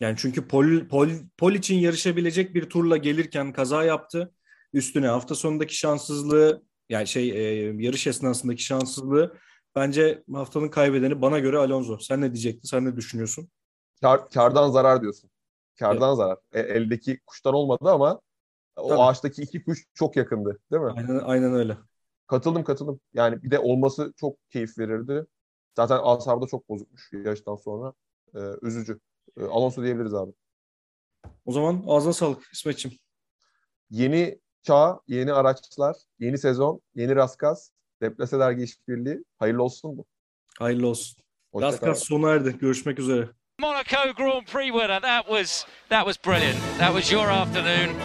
Yani 0.01 0.17
çünkü 0.19 0.49
pol, 0.49 0.89
pol, 0.89 1.09
pol 1.37 1.53
için 1.53 1.75
yarışabilecek 1.79 2.55
bir 2.55 2.71
turla 2.71 2.97
gelirken 2.97 3.53
kaza 3.53 3.85
yaptı. 3.85 4.35
Üstüne 4.73 5.07
hafta 5.07 5.35
sonundaki 5.35 5.77
şanssızlığı 5.77 6.63
yani 6.89 7.07
şey 7.07 7.31
e, 7.31 7.73
yarış 7.83 8.07
esnasındaki 8.07 8.63
şanssızlığı 8.63 9.37
bence 9.75 10.25
haftanın 10.33 10.69
kaybedeni 10.69 11.23
bana 11.23 11.39
göre 11.39 11.59
Alonso. 11.59 11.99
Sen 11.99 12.21
ne 12.21 12.33
diyecektin? 12.33 12.69
Sen 12.69 12.85
ne 12.85 12.97
düşünüyorsun? 12.97 13.49
Kar, 14.01 14.31
kardan 14.31 14.71
zarar 14.71 15.03
diyorsun. 15.03 15.31
Kardan 15.79 16.09
evet. 16.09 16.17
zarar. 16.17 16.39
E, 16.53 16.61
eldeki 16.61 17.21
kuşlar 17.27 17.53
olmadı 17.53 17.91
ama 17.91 18.21
o 18.77 18.89
Tabii. 18.89 19.01
ağaçtaki 19.01 19.43
iki 19.43 19.65
kuş 19.65 19.85
çok 19.95 20.17
yakındı 20.17 20.59
değil 20.73 20.83
mi? 20.83 20.93
Aynen, 20.97 21.19
aynen 21.19 21.55
öyle. 21.55 21.77
Katıldım 22.27 22.65
katıldım. 22.65 23.01
Yani 23.15 23.43
bir 23.43 23.51
de 23.51 23.59
olması 23.59 24.13
çok 24.17 24.51
keyif 24.51 24.79
verirdi. 24.79 25.27
Zaten 25.77 25.99
asabı 26.03 26.43
da 26.43 26.47
çok 26.47 26.69
bozukmuş 26.69 27.13
yarıştan 27.13 27.57
sonra. 27.57 27.93
Ee, 28.35 28.39
üzücü. 28.63 29.01
Ee, 29.37 29.45
Alonso 29.45 29.83
diyebiliriz 29.83 30.15
abi. 30.15 30.33
O 31.45 31.53
zaman 31.53 31.85
ağzına 31.87 32.13
sağlık 32.13 32.43
İsmet'ciğim. 32.53 32.99
Yeni 33.91 34.41
çağ, 34.69 35.01
yeni 35.07 35.33
araçlar, 35.33 35.97
yeni 36.19 36.39
sezon, 36.39 36.81
yeni 36.95 37.17
Raskas, 37.17 37.71
Deplase 38.03 38.39
Dergi 38.39 38.63
İşbirliği. 38.63 39.25
Hayırlı 39.39 39.63
olsun 39.63 39.97
mu? 39.97 40.05
Hayırlı 40.59 40.87
olsun. 40.87 41.17
Raskas 41.55 42.05
sona 42.05 42.31
erdi. 42.31 42.59
Görüşmek 42.59 42.99
üzere. 42.99 43.29
Monaco 43.61 44.15
Grand 44.17 44.47
Prix 44.47 44.73
winner. 44.73 45.01
That 45.01 45.27
was 45.27 45.67
that 45.89 46.05
was 46.05 46.27
brilliant. 46.27 46.59
That 46.79 46.93
was 46.93 47.13
your 47.13 47.29
afternoon. 47.29 47.97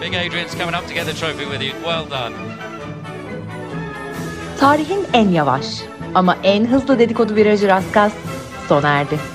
Big 0.00 0.14
Adrian's 0.14 0.52
coming 0.52 0.76
up 0.76 0.88
to 0.88 0.94
get 0.94 1.06
the 1.06 1.14
trophy 1.14 1.44
with 1.44 1.62
you. 1.62 1.72
Well 1.72 2.10
done. 2.10 2.34
Tarihin 4.60 5.06
en 5.12 5.28
yavaş 5.28 5.66
ama 6.14 6.36
en 6.42 6.66
hızlı 6.66 6.98
dedikodu 6.98 7.34
virajı 7.34 7.68
Raskas 7.68 8.12
sona 8.68 8.88
erdi. 8.88 9.33